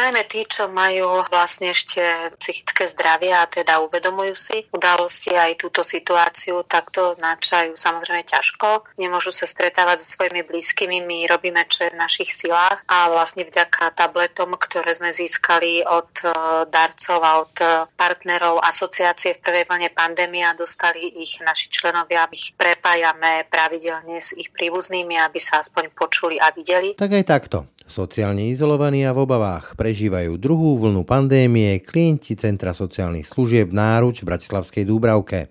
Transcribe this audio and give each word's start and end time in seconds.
najmä 0.00 0.24
tí, 0.24 0.48
čo 0.48 0.72
majú 0.72 1.20
vlastne 1.28 1.70
ešte 1.70 2.00
psychické 2.40 2.88
zdravie 2.88 3.30
a 3.36 3.44
teda 3.44 3.84
uvedomujú 3.84 4.34
si 4.34 4.56
udalosti 4.72 5.36
aj 5.36 5.60
túto 5.60 5.84
situáciu, 5.84 6.64
tak 6.64 6.88
to 6.88 7.12
označajú 7.12 7.76
samozrejme 7.76 8.24
ťažko. 8.24 8.96
Nemôžu 8.96 9.30
sa 9.30 9.44
stretávať 9.44 10.00
so 10.00 10.16
svojimi 10.16 10.42
blízkymi, 10.42 11.04
my 11.04 11.28
robíme 11.28 11.62
čo 11.68 11.86
je 11.86 11.92
v 11.92 12.00
našich 12.00 12.32
silách 12.32 12.80
a 12.88 13.12
vlastne 13.12 13.44
vďaka 13.44 13.92
tabletom, 13.92 14.56
ktoré 14.56 14.90
sme 14.96 15.12
získali 15.12 15.84
od 15.84 16.12
e, 16.24 16.28
darcov 16.72 17.20
a 17.20 17.32
od 17.44 17.54
e, 17.60 17.66
partnerov 17.94 18.64
asociácie 18.64 19.36
v 19.36 19.42
prvej 19.44 19.64
vlne 19.68 19.90
pandémie 19.92 20.42
a 20.42 20.56
dostali 20.56 21.20
ich 21.20 21.38
naši 21.44 21.68
členovia, 21.68 22.26
ich 22.32 22.56
prepájame 22.56 23.44
pravidelne 23.52 24.18
s 24.18 24.32
ich 24.32 24.48
príbuznými, 24.50 25.20
aby 25.20 25.38
sa 25.38 25.60
aspoň 25.60 25.92
počuli 25.92 26.40
a 26.40 26.48
videli. 26.54 26.96
Tak 26.96 27.12
aj 27.12 27.24
takto. 27.26 27.58
Sociálne 27.90 28.54
izolovaní 28.54 29.02
a 29.02 29.10
v 29.10 29.26
obavách 29.26 29.74
prežívajú 29.74 30.38
druhú 30.38 30.78
vlnu 30.78 31.02
pandémie 31.02 31.82
klienti 31.82 32.38
Centra 32.38 32.70
sociálnych 32.70 33.26
služieb 33.26 33.74
Náruč 33.74 34.22
v 34.22 34.30
Bratislavskej 34.30 34.86
Dúbravke. 34.86 35.50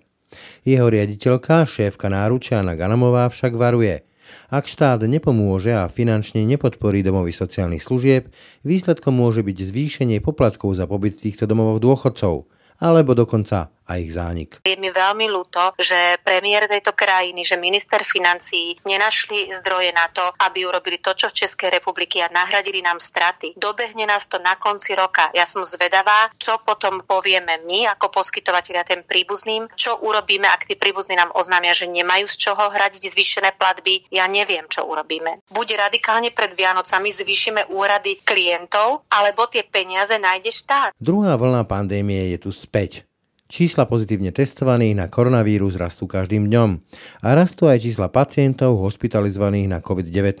Jeho 0.64 0.88
riaditeľka, 0.88 1.68
šéfka 1.68 2.08
Náruča 2.08 2.64
Anna 2.64 2.80
Ganamová 2.80 3.28
však 3.28 3.60
varuje. 3.60 4.08
Ak 4.48 4.64
štát 4.64 5.04
nepomôže 5.04 5.76
a 5.76 5.84
finančne 5.92 6.40
nepodporí 6.48 7.04
domovy 7.04 7.36
sociálnych 7.36 7.84
služieb, 7.84 8.32
výsledkom 8.64 9.20
môže 9.20 9.44
byť 9.44 9.60
zvýšenie 9.60 10.24
poplatkov 10.24 10.80
za 10.80 10.88
pobyt 10.88 11.20
v 11.20 11.28
týchto 11.28 11.44
domovoch 11.44 11.76
dôchodcov, 11.76 12.48
alebo 12.80 13.12
dokonca 13.12 13.68
a 13.90 13.98
ich 13.98 14.14
zánik. 14.14 14.62
Je 14.62 14.78
mi 14.78 14.86
veľmi 14.86 15.26
ľúto, 15.26 15.74
že 15.74 16.22
premiér 16.22 16.70
tejto 16.70 16.94
krajiny, 16.94 17.42
že 17.42 17.58
minister 17.58 18.06
financí 18.06 18.78
nenašli 18.86 19.50
zdroje 19.50 19.90
na 19.90 20.06
to, 20.14 20.22
aby 20.46 20.62
urobili 20.62 21.02
to, 21.02 21.10
čo 21.10 21.26
v 21.26 21.42
Českej 21.42 21.74
republiky 21.74 22.22
a 22.22 22.30
nahradili 22.30 22.86
nám 22.86 23.02
straty. 23.02 23.58
Dobehne 23.58 24.06
nás 24.06 24.30
to 24.30 24.38
na 24.38 24.54
konci 24.54 24.94
roka. 24.94 25.34
Ja 25.34 25.42
som 25.42 25.66
zvedavá, 25.66 26.30
čo 26.38 26.62
potom 26.62 27.02
povieme 27.02 27.58
my 27.66 27.90
ako 27.98 28.14
poskytovateľia 28.14 28.86
tým 28.86 29.02
príbuzným, 29.02 29.66
čo 29.74 29.98
urobíme, 29.98 30.46
ak 30.46 30.70
tí 30.70 30.78
príbuzní 30.78 31.18
nám 31.18 31.34
oznámia, 31.34 31.74
že 31.74 31.90
nemajú 31.90 32.30
z 32.30 32.36
čoho 32.46 32.70
hradiť 32.70 33.10
zvýšené 33.10 33.58
platby. 33.58 34.06
Ja 34.14 34.30
neviem, 34.30 34.70
čo 34.70 34.86
urobíme. 34.86 35.42
Buď 35.50 35.90
radikálne 35.90 36.30
pred 36.30 36.54
Vianocami 36.54 37.10
zvýšime 37.10 37.74
úrady 37.74 38.22
klientov, 38.22 39.02
alebo 39.10 39.50
tie 39.50 39.66
peniaze 39.66 40.14
nájde 40.14 40.54
štát. 40.54 40.90
Druhá 40.94 41.34
vlna 41.34 41.66
pandémie 41.66 42.30
je 42.30 42.38
tu 42.38 42.54
späť. 42.70 43.02
Čísla 43.50 43.90
pozitívne 43.90 44.30
testovaných 44.30 44.94
na 44.94 45.06
koronavírus 45.10 45.74
rastú 45.74 46.06
každým 46.06 46.46
dňom 46.46 46.78
a 47.26 47.28
rastú 47.34 47.66
aj 47.66 47.82
čísla 47.82 48.06
pacientov 48.06 48.78
hospitalizovaných 48.78 49.66
na 49.66 49.78
COVID-19. 49.82 50.38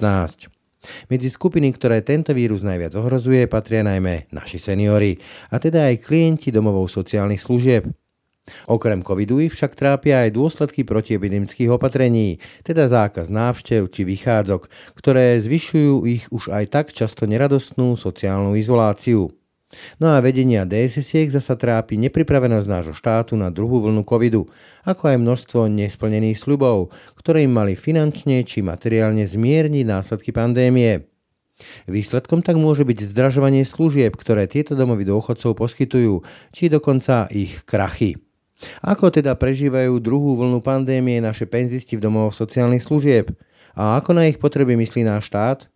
Medzi 1.10 1.28
skupiny, 1.28 1.74
ktoré 1.74 2.06
tento 2.06 2.30
vírus 2.30 2.62
najviac 2.62 2.94
ohrozuje, 2.94 3.50
patria 3.50 3.82
najmä 3.82 4.30
naši 4.30 4.62
seniory, 4.62 5.18
a 5.50 5.58
teda 5.58 5.90
aj 5.90 6.06
klienti 6.06 6.54
domovou 6.54 6.86
sociálnych 6.86 7.42
služieb. 7.42 7.90
Okrem 8.70 9.02
covidu 9.02 9.42
ich 9.42 9.58
však 9.58 9.74
trápia 9.74 10.22
aj 10.22 10.30
dôsledky 10.30 10.86
protiepidemických 10.86 11.66
opatrení, 11.66 12.38
teda 12.62 12.86
zákaz 12.86 13.26
návštev 13.26 13.90
či 13.90 14.06
vychádzok, 14.06 14.70
ktoré 14.94 15.34
zvyšujú 15.42 16.06
ich 16.06 16.30
už 16.30 16.54
aj 16.54 16.64
tak 16.70 16.86
často 16.94 17.26
neradostnú 17.26 17.98
sociálnu 17.98 18.54
izoláciu. 18.54 19.39
No 20.02 20.10
a 20.10 20.18
vedenia 20.18 20.66
DSS 20.66 21.30
zasa 21.30 21.54
trápi 21.54 21.94
nepripravenosť 21.94 22.66
nášho 22.66 22.94
štátu 22.94 23.38
na 23.38 23.54
druhú 23.54 23.78
vlnu 23.86 24.02
covidu, 24.02 24.50
ako 24.82 25.14
aj 25.14 25.22
množstvo 25.22 25.70
nesplnených 25.70 26.42
sľubov, 26.42 26.90
ktoré 27.14 27.46
im 27.46 27.54
mali 27.54 27.78
finančne 27.78 28.42
či 28.42 28.66
materiálne 28.66 29.22
zmierniť 29.22 29.84
následky 29.86 30.34
pandémie. 30.34 31.06
Výsledkom 31.86 32.40
tak 32.42 32.56
môže 32.56 32.82
byť 32.82 33.14
zdražovanie 33.14 33.62
služieb, 33.62 34.16
ktoré 34.16 34.50
tieto 34.50 34.74
domovy 34.74 35.06
dôchodcov 35.06 35.54
poskytujú, 35.54 36.24
či 36.50 36.72
dokonca 36.72 37.28
ich 37.30 37.62
krachy. 37.62 38.16
Ako 38.84 39.08
teda 39.08 39.36
prežívajú 39.36 40.00
druhú 40.02 40.36
vlnu 40.36 40.60
pandémie 40.60 41.20
naše 41.22 41.48
penzisti 41.48 41.96
v 41.96 42.04
domovoch 42.04 42.36
sociálnych 42.36 42.84
služieb? 42.84 43.32
A 43.72 43.96
ako 43.96 44.18
na 44.18 44.28
ich 44.28 44.36
potreby 44.36 44.76
myslí 44.76 45.06
náš 45.06 45.30
štát? 45.32 45.70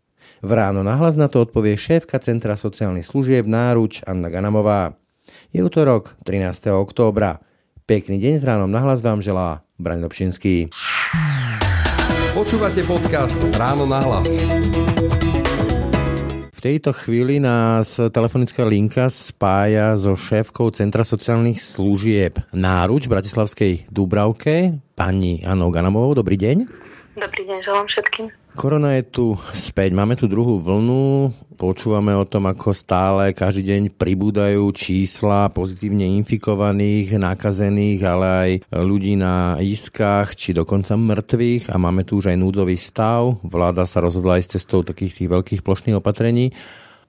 V 0.44 0.52
ráno 0.52 0.84
nahlas 0.84 1.16
na 1.16 1.24
to 1.24 1.40
odpovie 1.48 1.72
šéfka 1.72 2.20
Centra 2.20 2.52
sociálnych 2.52 3.08
služieb 3.08 3.48
Náruč 3.48 4.04
Anna 4.04 4.28
Ganamová. 4.28 4.92
Je 5.48 5.64
útorok 5.64 6.20
13. 6.20 6.68
októbra. 6.68 7.40
Pekný 7.88 8.20
deň 8.20 8.34
s 8.36 8.44
ránom 8.44 8.68
nahlas 8.68 9.00
vám 9.00 9.24
želá 9.24 9.64
Braň 9.80 10.04
Dobšinský. 10.04 10.68
Počúvate 12.36 12.84
podcast 12.84 13.40
Ráno 13.56 13.88
nahlas. 13.88 14.28
V 16.52 16.60
tejto 16.60 16.92
chvíli 16.92 17.40
nás 17.40 17.96
telefonická 17.96 18.68
linka 18.68 19.08
spája 19.08 19.96
so 19.96 20.12
šéfkou 20.12 20.68
Centra 20.76 21.08
sociálnych 21.08 21.56
služieb 21.56 22.36
Náruč 22.52 23.08
v 23.08 23.16
Bratislavskej 23.16 23.72
Dúbravke, 23.88 24.76
pani 24.92 25.40
Anou 25.40 25.72
Ganamovou. 25.72 26.12
Dobrý 26.12 26.36
deň. 26.36 26.68
Dobrý 27.16 27.42
deň, 27.48 27.58
želám 27.64 27.88
všetkým. 27.88 28.43
Korona 28.54 28.94
je 29.02 29.04
tu 29.10 29.26
späť, 29.50 29.90
máme 29.98 30.14
tu 30.14 30.30
druhú 30.30 30.62
vlnu, 30.62 31.34
počúvame 31.58 32.14
o 32.14 32.22
tom, 32.22 32.46
ako 32.46 32.70
stále 32.70 33.34
každý 33.34 33.74
deň 33.74 33.82
pribúdajú 33.98 34.62
čísla 34.70 35.50
pozitívne 35.50 36.06
infikovaných, 36.22 37.18
nakazených, 37.18 38.00
ale 38.06 38.26
aj 38.30 38.50
ľudí 38.78 39.18
na 39.18 39.58
iskách, 39.58 40.38
či 40.38 40.54
dokonca 40.54 40.94
mŕtvych 40.94 41.66
a 41.66 41.76
máme 41.82 42.06
tu 42.06 42.22
už 42.22 42.30
aj 42.30 42.38
núdzový 42.38 42.78
stav. 42.78 43.42
Vláda 43.42 43.90
sa 43.90 43.98
rozhodla 43.98 44.38
aj 44.38 44.46
s 44.46 44.52
cestou 44.54 44.86
takých 44.86 45.18
tých 45.18 45.28
veľkých 45.34 45.60
plošných 45.66 45.98
opatrení. 45.98 46.54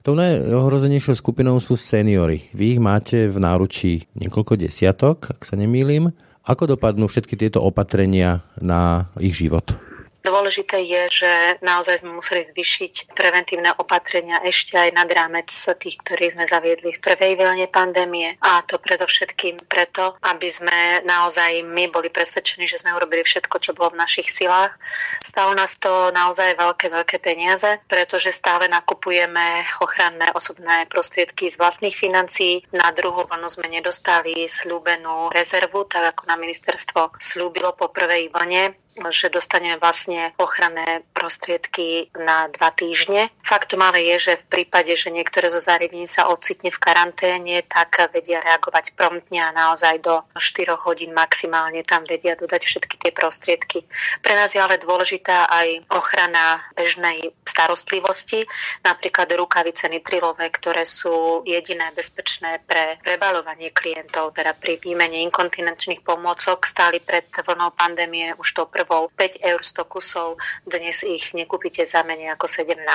Tou 0.02 0.18
najohrozenejšou 0.18 1.14
skupinou 1.14 1.62
sú 1.62 1.78
seniory. 1.78 2.50
Vy 2.58 2.74
ich 2.74 2.80
máte 2.82 3.30
v 3.30 3.38
náručí 3.38 4.10
niekoľko 4.18 4.58
desiatok, 4.58 5.30
ak 5.30 5.46
sa 5.46 5.54
nemýlim. 5.54 6.10
Ako 6.42 6.74
dopadnú 6.74 7.06
všetky 7.06 7.38
tieto 7.38 7.62
opatrenia 7.62 8.42
na 8.58 9.10
ich 9.22 9.38
život? 9.38 9.85
Dôležité 10.26 10.82
je, 10.82 11.22
že 11.22 11.32
naozaj 11.62 12.02
sme 12.02 12.18
museli 12.18 12.42
zvyšiť 12.42 13.14
preventívne 13.14 13.70
opatrenia 13.78 14.42
ešte 14.42 14.74
aj 14.74 14.90
nad 14.90 15.06
rámec 15.06 15.46
tých, 15.78 16.02
ktorých 16.02 16.34
sme 16.34 16.44
zaviedli 16.50 16.90
v 16.90 16.98
prvej 16.98 17.38
vlne 17.38 17.70
pandémie 17.70 18.34
a 18.42 18.58
to 18.66 18.82
predovšetkým 18.82 19.70
preto, 19.70 20.18
aby 20.26 20.50
sme 20.50 21.06
naozaj 21.06 21.62
my 21.62 21.86
boli 21.94 22.10
presvedčení, 22.10 22.66
že 22.66 22.82
sme 22.82 22.98
urobili 22.98 23.22
všetko, 23.22 23.54
čo 23.62 23.70
bolo 23.78 23.94
v 23.94 24.02
našich 24.02 24.26
silách. 24.26 24.74
Stalo 25.22 25.54
nás 25.54 25.78
to 25.78 26.10
naozaj 26.10 26.58
veľké, 26.58 26.90
veľké 26.90 27.22
peniaze, 27.22 27.78
pretože 27.86 28.34
stále 28.34 28.66
nakupujeme 28.66 29.62
ochranné 29.78 30.34
osobné 30.34 30.90
prostriedky 30.90 31.46
z 31.46 31.54
vlastných 31.54 31.94
financií. 31.94 32.66
Na 32.74 32.90
druhú 32.90 33.22
vlnu 33.22 33.46
sme 33.46 33.70
nedostali 33.70 34.50
slúbenú 34.50 35.30
rezervu, 35.30 35.86
tak 35.86 36.18
ako 36.18 36.26
na 36.26 36.34
ministerstvo 36.34 37.14
slúbilo 37.14 37.78
po 37.78 37.94
prvej 37.94 38.34
vlne 38.34 38.74
že 39.12 39.28
dostaneme 39.28 39.76
vlastne 39.76 40.32
ochranné 40.40 41.04
prostriedky 41.12 42.08
na 42.16 42.48
dva 42.48 42.72
týždne. 42.72 43.28
Faktom 43.44 43.84
ale 43.84 44.00
je, 44.14 44.32
že 44.32 44.40
v 44.40 44.44
prípade, 44.48 44.92
že 44.96 45.12
niektoré 45.12 45.52
zo 45.52 45.60
zariadení 45.60 46.08
sa 46.08 46.32
ocitne 46.32 46.72
v 46.72 46.78
karanténe, 46.80 47.60
tak 47.68 48.08
vedia 48.10 48.40
reagovať 48.40 48.96
promptne 48.96 49.44
a 49.44 49.52
naozaj 49.52 50.00
do 50.00 50.24
4 50.32 50.72
hodín 50.80 51.12
maximálne 51.12 51.84
tam 51.84 52.08
vedia 52.08 52.32
dodať 52.38 52.62
všetky 52.64 52.96
tie 52.96 53.12
prostriedky. 53.12 53.84
Pre 54.24 54.32
nás 54.32 54.56
je 54.56 54.60
ale 54.62 54.80
dôležitá 54.80 55.48
aj 55.52 55.92
ochrana 55.92 56.64
bežnej 56.72 57.36
starostlivosti, 57.44 58.48
napríklad 58.80 59.28
rukavice 59.36 59.88
nitrilové, 59.92 60.48
ktoré 60.48 60.88
sú 60.88 61.44
jediné 61.44 61.92
bezpečné 61.92 62.64
pre 62.64 62.96
prebalovanie 63.04 63.70
klientov, 63.74 64.32
teda 64.32 64.56
pri 64.56 64.80
výmene 64.80 65.20
inkontinenčných 65.28 66.00
pomôcok 66.00 66.64
stáli 66.64 67.02
pred 67.02 67.28
vlnou 67.44 67.74
pandémie 67.76 68.32
už 68.38 68.48
to 68.56 68.62
prv 68.66 68.85
prvou 68.86 69.10
5 69.18 69.42
eur 69.42 69.58
100 69.58 69.82
kusov, 69.90 70.38
dnes 70.62 71.02
ich 71.02 71.34
nekúpite 71.34 71.82
za 71.82 72.06
menej 72.06 72.38
ako 72.38 72.46
17. 72.46 72.86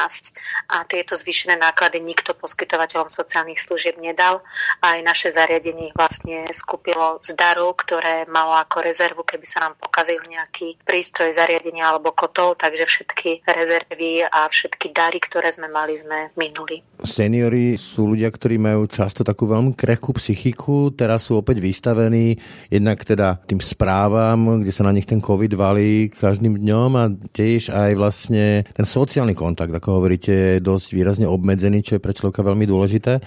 A 0.72 0.88
tieto 0.88 1.20
zvýšené 1.20 1.60
náklady 1.60 2.00
nikto 2.00 2.32
poskytovateľom 2.32 3.12
sociálnych 3.12 3.60
služieb 3.60 4.00
nedal 4.00 4.40
aj 4.80 5.04
naše 5.04 5.36
zariadenie 5.36 5.92
vlastne 5.92 6.48
skúpilo 6.56 7.20
z 7.20 7.36
daru, 7.36 7.76
ktoré 7.76 8.24
malo 8.32 8.56
ako 8.56 8.88
rezervu, 8.88 9.28
keby 9.28 9.44
sa 9.44 9.68
nám 9.68 9.76
pokazil 9.76 10.24
nejaký 10.32 10.80
prístroj 10.88 11.36
zariadenia 11.36 11.92
alebo 11.92 12.16
kotol, 12.16 12.56
takže 12.56 12.88
všetky 12.88 13.44
rezervy 13.44 14.24
a 14.24 14.48
všetky 14.48 14.96
dary, 14.96 15.20
ktoré 15.20 15.52
sme 15.52 15.68
mali, 15.68 16.00
sme 16.00 16.32
minuli. 16.40 16.80
Seniory 17.04 17.76
sú 17.76 18.16
ľudia, 18.16 18.32
ktorí 18.32 18.56
majú 18.56 18.88
často 18.88 19.28
takú 19.28 19.44
veľmi 19.44 19.76
krehkú 19.76 20.16
psychiku, 20.16 20.96
teraz 20.96 21.28
sú 21.28 21.36
opäť 21.36 21.60
vystavení 21.60 22.40
jednak 22.72 23.04
teda 23.04 23.44
tým 23.44 23.60
správam, 23.60 24.64
kde 24.64 24.72
sa 24.72 24.88
na 24.88 24.96
nich 24.96 25.10
ten 25.10 25.20
COVID 25.20 25.52
valí 25.58 25.81
mali 25.82 26.14
každým 26.14 26.62
dňom 26.62 26.92
a 26.94 27.10
tiež 27.34 27.74
aj 27.74 27.92
vlastne 27.98 28.62
ten 28.70 28.86
sociálny 28.86 29.34
kontakt, 29.34 29.74
ako 29.74 29.98
hovoríte, 29.98 30.62
je 30.62 30.62
dosť 30.62 30.94
výrazne 30.94 31.26
obmedzený, 31.26 31.82
čo 31.82 31.98
je 31.98 32.04
pre 32.06 32.14
človeka 32.14 32.46
veľmi 32.46 32.70
dôležité. 32.70 33.18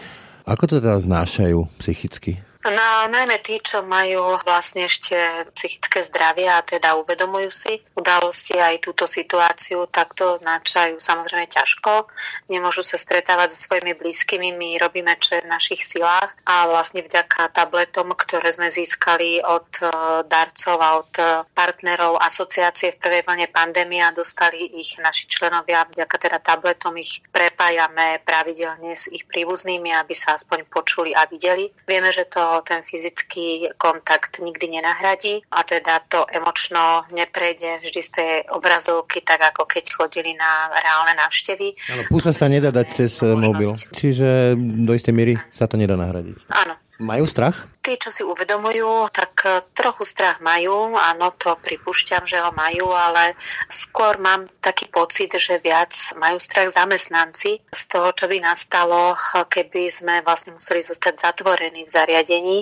Ako 0.46 0.70
to 0.70 0.78
teda 0.78 1.02
znášajú 1.02 1.66
psychicky? 1.82 2.38
No, 2.64 3.12
najmä 3.12 3.44
tí, 3.44 3.60
čo 3.60 3.84
majú 3.84 4.40
vlastne 4.40 4.88
ešte 4.88 5.12
psychické 5.52 6.00
zdravie 6.00 6.48
a 6.48 6.64
teda 6.64 6.96
uvedomujú 6.96 7.52
si 7.52 7.76
udalosti 7.92 8.56
aj 8.56 8.80
túto 8.80 9.04
situáciu, 9.04 9.84
tak 9.92 10.16
to 10.16 10.32
označajú 10.32 10.96
samozrejme 10.96 11.44
ťažko. 11.44 12.08
Nemôžu 12.48 12.80
sa 12.80 12.96
stretávať 12.96 13.52
so 13.52 13.68
svojimi 13.68 13.92
blízkymi, 13.92 14.56
my 14.56 14.80
robíme 14.80 15.12
čo 15.20 15.36
je 15.36 15.44
v 15.44 15.52
našich 15.52 15.84
silách 15.84 16.32
a 16.48 16.64
vlastne 16.64 17.04
vďaka 17.04 17.52
tabletom, 17.52 18.16
ktoré 18.16 18.48
sme 18.48 18.72
získali 18.72 19.44
od 19.44 19.68
e, 19.84 19.88
darcov 20.24 20.76
a 20.80 20.90
od 21.04 21.12
e, 21.20 21.24
partnerov 21.52 22.16
asociácie 22.16 22.96
v 22.96 23.00
prvej 23.00 23.22
vlne 23.28 23.46
pandémie 23.52 24.00
a 24.00 24.16
dostali 24.16 24.72
ich 24.80 24.96
naši 24.96 25.28
členovia, 25.28 25.84
vďaka 25.84 26.16
teda 26.16 26.40
tabletom 26.40 26.96
ich 26.96 27.20
prepájame 27.28 28.24
pravidelne 28.24 28.96
s 28.96 29.12
ich 29.12 29.28
príbuznými, 29.28 29.92
aby 29.92 30.16
sa 30.16 30.32
aspoň 30.32 30.64
počuli 30.72 31.12
a 31.12 31.28
videli. 31.28 31.68
Vieme, 31.84 32.08
že 32.08 32.24
to 32.24 32.53
ten 32.62 32.84
fyzický 32.84 33.74
kontakt 33.80 34.38
nikdy 34.38 34.78
nenahradí 34.78 35.42
a 35.50 35.66
teda 35.66 35.98
to 36.06 36.22
emočno 36.30 37.08
neprejde 37.10 37.82
vždy 37.82 38.00
z 38.02 38.10
tej 38.10 38.32
obrazovky, 38.54 39.24
tak 39.26 39.42
ako 39.42 39.66
keď 39.66 39.84
chodili 39.90 40.36
na 40.38 40.70
reálne 40.70 41.18
návštevy. 41.18 41.74
Áno, 41.90 42.02
pusa 42.12 42.30
sa 42.30 42.46
nedá 42.46 42.70
dať 42.70 42.86
cez 42.92 43.18
mobil, 43.24 43.72
čiže 43.96 44.54
do 44.58 44.92
istej 44.94 45.14
miery 45.16 45.34
sa 45.50 45.66
to 45.66 45.74
nedá 45.74 45.98
nahradiť. 45.98 46.46
Áno. 46.52 46.78
Majú 47.02 47.26
strach? 47.26 47.66
Tí, 47.84 48.00
čo 48.00 48.08
si 48.08 48.24
uvedomujú, 48.24 49.12
tak 49.12 49.44
e, 49.44 49.60
trochu 49.76 50.08
strach 50.08 50.40
majú, 50.40 50.96
áno, 50.96 51.28
to 51.36 51.52
pripúšťam, 51.60 52.24
že 52.24 52.40
ho 52.40 52.48
majú, 52.56 52.88
ale 52.96 53.36
skôr 53.68 54.16
mám 54.24 54.48
taký 54.64 54.88
pocit, 54.88 55.36
že 55.36 55.60
viac 55.60 55.92
majú 56.16 56.40
strach 56.40 56.72
zamestnanci 56.72 57.60
z 57.60 57.82
toho, 57.92 58.08
čo 58.16 58.24
by 58.24 58.40
nastalo, 58.40 59.12
keby 59.52 59.92
sme 59.92 60.24
vlastne 60.24 60.56
museli 60.56 60.80
zostať 60.80 61.28
zatvorení 61.28 61.84
v 61.84 61.92
zariadení. 61.92 62.58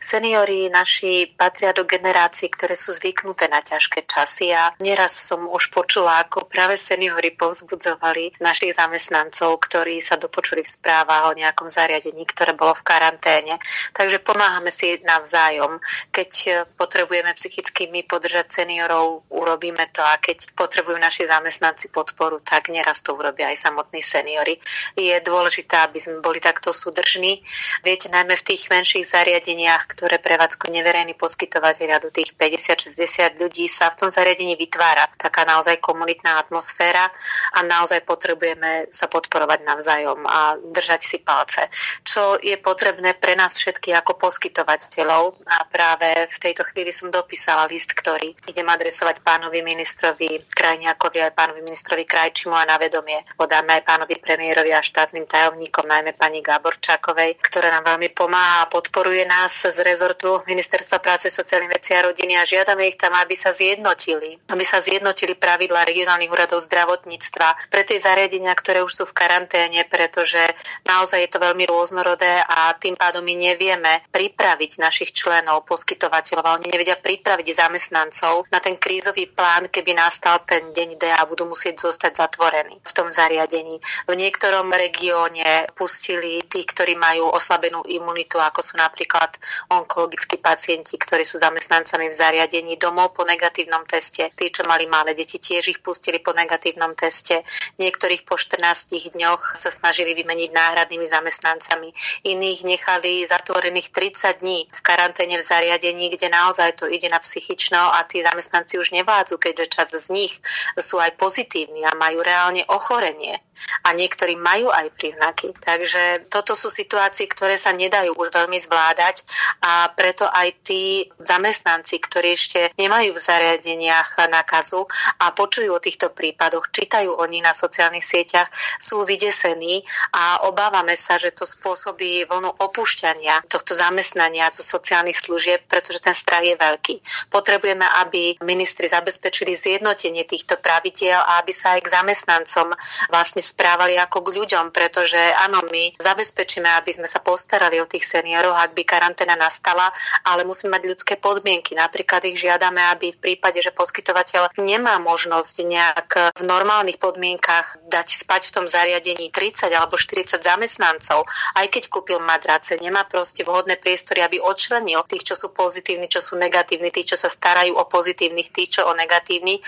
Seniori 0.00 0.72
naši 0.72 1.28
patria 1.36 1.76
do 1.76 1.84
generácií, 1.84 2.48
ktoré 2.48 2.72
sú 2.72 2.96
zvyknuté 2.96 3.52
na 3.52 3.60
ťažké 3.60 4.08
časy 4.08 4.56
a 4.56 4.72
nieraz 4.80 5.12
som 5.12 5.52
už 5.52 5.68
počula, 5.68 6.24
ako 6.24 6.48
práve 6.48 6.80
seniori 6.80 7.28
povzbudzovali 7.36 8.40
našich 8.40 8.72
zamestnancov, 8.72 9.52
ktorí 9.68 10.00
sa 10.00 10.16
dopočuli 10.16 10.64
v 10.64 10.72
správach 10.80 11.28
o 11.28 11.36
nejakom 11.36 11.68
zariadení, 11.68 12.24
ktoré 12.24 12.56
bolo 12.56 12.72
v 12.72 12.88
karanténe. 12.88 13.60
Takže 13.92 14.24
pomáham 14.24 14.61
pomáhame 14.62 14.70
si 14.70 15.02
navzájom. 15.02 15.82
Keď 16.14 16.30
e, 16.46 16.50
potrebujeme 16.78 17.34
psychicky 17.34 17.90
my 17.90 18.06
podržať 18.06 18.62
seniorov, 18.62 19.26
urobíme 19.34 19.90
to 19.90 19.98
a 19.98 20.22
keď 20.22 20.54
potrebujú 20.54 20.94
naši 21.02 21.26
zamestnanci 21.26 21.90
podporu, 21.90 22.38
tak 22.38 22.70
neraz 22.70 23.02
to 23.02 23.18
urobia 23.18 23.50
aj 23.50 23.58
samotní 23.58 23.98
seniory. 23.98 24.62
Je 24.94 25.18
dôležité, 25.26 25.82
aby 25.82 25.98
sme 25.98 26.22
boli 26.22 26.38
takto 26.38 26.70
súdržní. 26.70 27.42
Viete, 27.82 28.06
najmä 28.06 28.38
v 28.38 28.46
tých 28.54 28.70
menších 28.70 29.02
zariadeniach, 29.02 29.90
ktoré 29.98 30.22
prevádzku 30.22 30.70
neverejní 30.70 31.18
poskytovateľia 31.18 31.98
do 31.98 32.14
tých 32.14 32.38
50-60 32.38 33.42
ľudí 33.42 33.66
sa 33.66 33.90
v 33.90 34.06
tom 34.06 34.10
zariadení 34.14 34.54
vytvára 34.54 35.10
taká 35.18 35.42
naozaj 35.42 35.82
komunitná 35.82 36.38
atmosféra 36.38 37.10
a 37.56 37.58
naozaj 37.66 38.06
potrebujeme 38.06 38.86
sa 38.86 39.10
podporovať 39.10 39.66
navzájom 39.66 40.22
a 40.28 40.54
držať 40.60 41.00
si 41.02 41.18
palce. 41.18 41.66
Čo 42.06 42.38
je 42.38 42.54
potrebné 42.62 43.16
pre 43.18 43.34
nás 43.34 43.56
všetky 43.56 43.94
ako 43.96 44.20
poskytovateľ 44.20 44.51
poskytovateľov. 44.52 45.40
A 45.48 45.64
práve 45.66 46.28
v 46.28 46.36
tejto 46.38 46.62
chvíli 46.68 46.92
som 46.92 47.08
dopísala 47.08 47.64
list, 47.64 47.96
ktorý 47.96 48.36
idem 48.46 48.68
adresovať 48.68 49.24
pánovi 49.24 49.64
ministrovi 49.64 50.44
Krajniakovi 50.52 51.24
aj 51.24 51.32
pánovi 51.32 51.64
ministrovi 51.64 52.04
Krajčimu 52.04 52.52
a 52.52 52.68
na 52.68 52.76
vedomie 52.76 53.24
podáme 53.34 53.80
aj 53.80 53.88
pánovi 53.88 54.20
premiérovi 54.20 54.76
a 54.76 54.84
štátnym 54.84 55.24
tajomníkom, 55.24 55.88
najmä 55.88 56.12
pani 56.12 56.44
Gáborčákovej, 56.44 57.40
ktorá 57.40 57.72
nám 57.72 57.96
veľmi 57.96 58.12
pomáha 58.12 58.68
a 58.68 58.70
podporuje 58.70 59.24
nás 59.24 59.64
z 59.64 59.78
rezortu 59.80 60.36
Ministerstva 60.44 61.00
práce, 61.00 61.32
sociálnych 61.32 61.72
vecí 61.80 61.96
a 61.96 62.04
rodiny 62.04 62.36
a 62.36 62.44
žiadame 62.44 62.92
ich 62.92 63.00
tam, 63.00 63.16
aby 63.16 63.32
sa 63.32 63.56
zjednotili, 63.56 64.36
aby 64.52 64.64
sa 64.66 64.84
zjednotili 64.84 65.32
pravidla 65.34 65.88
regionálnych 65.88 66.28
úradov 66.28 66.60
zdravotníctva 66.60 67.72
pre 67.72 67.82
tie 67.88 67.96
zariadenia, 67.96 68.52
ktoré 68.52 68.84
už 68.84 68.92
sú 68.92 69.04
v 69.08 69.16
karanténe, 69.16 69.86
pretože 69.88 70.40
naozaj 70.84 71.24
je 71.24 71.30
to 71.32 71.38
veľmi 71.40 71.64
rôznorodé 71.64 72.42
a 72.42 72.74
tým 72.76 72.98
pádom 72.98 73.22
my 73.22 73.34
nevieme 73.38 74.02
pripraviť 74.10 74.41
pripraviť 74.42 74.82
našich 74.82 75.14
členov, 75.14 75.62
poskytovateľov, 75.70 76.42
ale 76.42 76.58
oni 76.58 76.74
nevedia 76.74 76.98
pripraviť 76.98 77.62
zamestnancov 77.62 78.50
na 78.50 78.58
ten 78.58 78.74
krízový 78.74 79.30
plán, 79.30 79.70
keby 79.70 79.94
nastal 79.94 80.42
ten 80.42 80.66
deň 80.66 80.98
D 80.98 81.06
a 81.06 81.22
budú 81.30 81.46
musieť 81.46 81.86
zostať 81.86 82.26
zatvorení 82.26 82.74
v 82.82 82.90
tom 82.90 83.06
zariadení. 83.06 83.78
V 83.78 84.12
niektorom 84.18 84.66
regióne 84.74 85.70
pustili 85.78 86.42
tí, 86.50 86.66
ktorí 86.66 86.98
majú 86.98 87.30
oslabenú 87.30 87.86
imunitu, 87.86 88.42
ako 88.42 88.66
sú 88.66 88.82
napríklad 88.82 89.30
onkologickí 89.70 90.42
pacienti, 90.42 90.98
ktorí 90.98 91.22
sú 91.22 91.38
zamestnancami 91.38 92.10
v 92.10 92.18
zariadení 92.18 92.74
domov 92.82 93.14
po 93.14 93.22
negatívnom 93.22 93.86
teste. 93.86 94.26
Tí, 94.34 94.50
čo 94.50 94.66
mali 94.66 94.90
malé 94.90 95.14
deti, 95.14 95.38
tiež 95.38 95.70
ich 95.70 95.78
pustili 95.86 96.18
po 96.18 96.34
negatívnom 96.34 96.98
teste. 96.98 97.46
Niektorých 97.78 98.26
po 98.26 98.34
14 98.34 98.58
dňoch 98.90 99.54
sa 99.54 99.70
snažili 99.70 100.18
vymeniť 100.18 100.50
náhradnými 100.50 101.06
zamestnancami. 101.06 101.94
Iných 102.26 102.66
nechali 102.66 103.22
zatvorených 103.22 103.94
30 103.94 104.31
dní 104.36 104.68
v 104.68 104.80
karanténe 104.80 105.38
v 105.38 105.44
zariadení, 105.44 106.12
kde 106.12 106.28
naozaj 106.28 106.78
to 106.78 106.84
ide 106.88 107.08
na 107.08 107.18
psychično 107.18 107.78
a 107.78 108.02
tí 108.04 108.22
zamestnanci 108.22 108.78
už 108.78 108.92
nevádzu, 108.92 109.38
keďže 109.38 109.66
čas 109.72 109.88
z 109.92 110.08
nich 110.12 110.32
sú 110.78 110.98
aj 110.98 111.16
pozitívni 111.16 111.84
a 111.84 111.96
majú 111.96 112.24
reálne 112.24 112.64
ochorenie 112.68 113.40
a 113.86 113.94
niektorí 113.94 114.34
majú 114.34 114.70
aj 114.72 114.90
príznaky. 114.96 115.54
Takže 115.54 116.26
toto 116.32 116.58
sú 116.58 116.72
situácie, 116.72 117.30
ktoré 117.30 117.54
sa 117.54 117.70
nedajú 117.70 118.14
už 118.16 118.34
veľmi 118.34 118.58
zvládať 118.58 119.22
a 119.62 119.90
preto 119.94 120.26
aj 120.26 120.48
tí 120.66 121.06
zamestnanci, 121.20 121.98
ktorí 122.02 122.34
ešte 122.34 122.60
nemajú 122.78 123.14
v 123.14 123.22
zariadeniach 123.22 124.18
nakazu 124.30 124.86
a 125.22 125.30
počujú 125.30 125.70
o 125.74 125.82
týchto 125.82 126.10
prípadoch, 126.10 126.72
čítajú 126.72 127.14
oni 127.18 127.44
na 127.44 127.54
sociálnych 127.54 128.02
sieťach, 128.02 128.50
sú 128.78 129.04
vydesení 129.06 129.84
a 130.14 130.46
obávame 130.48 130.98
sa, 130.98 131.18
že 131.18 131.30
to 131.34 131.46
spôsobí 131.46 132.26
vlnu 132.26 132.50
opúšťania 132.58 133.46
tohto 133.46 133.74
zamestnania 133.74 134.21
zo 134.52 134.60
sociálnych 134.60 135.16
služieb, 135.16 135.64
pretože 135.64 136.04
ten 136.04 136.12
strach 136.12 136.44
je 136.44 136.52
veľký. 136.52 137.00
Potrebujeme, 137.32 137.86
aby 138.04 138.36
ministri 138.44 138.84
zabezpečili 138.84 139.56
zjednotenie 139.56 140.28
týchto 140.28 140.60
pravidiel 140.60 141.16
a 141.16 141.40
aby 141.40 141.52
sa 141.56 141.78
aj 141.78 141.80
k 141.86 141.92
zamestnancom 141.96 142.76
vlastne 143.08 143.40
správali 143.40 143.96
ako 143.96 144.20
k 144.20 144.34
ľuďom, 144.36 144.74
pretože 144.74 145.16
áno, 145.40 145.64
my 145.72 145.96
zabezpečíme, 145.96 146.68
aby 146.76 146.92
sme 146.92 147.08
sa 147.08 147.24
postarali 147.24 147.80
o 147.80 147.88
tých 147.88 148.04
seniorov, 148.04 148.52
ak 148.52 148.76
by 148.76 148.82
karanténa 148.84 149.38
nastala, 149.38 149.88
ale 150.28 150.44
musíme 150.44 150.76
mať 150.76 150.82
ľudské 150.84 151.14
podmienky. 151.16 151.72
Napríklad 151.72 152.28
ich 152.28 152.36
žiadame, 152.36 152.84
aby 152.92 153.16
v 153.16 153.22
prípade, 153.22 153.64
že 153.64 153.72
poskytovateľ 153.72 154.52
nemá 154.60 155.00
možnosť 155.00 155.56
nejak 155.64 156.10
v 156.36 156.42
normálnych 156.44 157.00
podmienkach 157.00 157.80
dať 157.88 158.08
spať 158.26 158.52
v 158.52 158.54
tom 158.60 158.66
zariadení 158.68 159.32
30 159.32 159.72
alebo 159.72 159.96
40 159.96 160.42
zamestnancov, 160.44 161.24
aj 161.56 161.66
keď 161.72 161.88
kúpil 161.88 162.20
madrace, 162.20 162.76
nemá 162.76 163.08
proste 163.08 163.46
vhodné 163.46 163.80
priestory, 163.80 164.11
aby 164.20 164.42
odčlenil 164.42 165.00
tých, 165.08 165.32
čo 165.32 165.34
sú 165.38 165.54
pozitívni, 165.56 166.10
čo 166.10 166.20
sú 166.20 166.36
negatívni, 166.36 166.92
tých, 166.92 167.14
čo 167.14 167.16
sa 167.16 167.32
starajú 167.32 167.78
o 167.78 167.88
pozitívnych, 167.88 168.52
tých, 168.52 168.80
čo 168.80 168.90
o 168.90 168.92
negatívnych, 168.92 169.62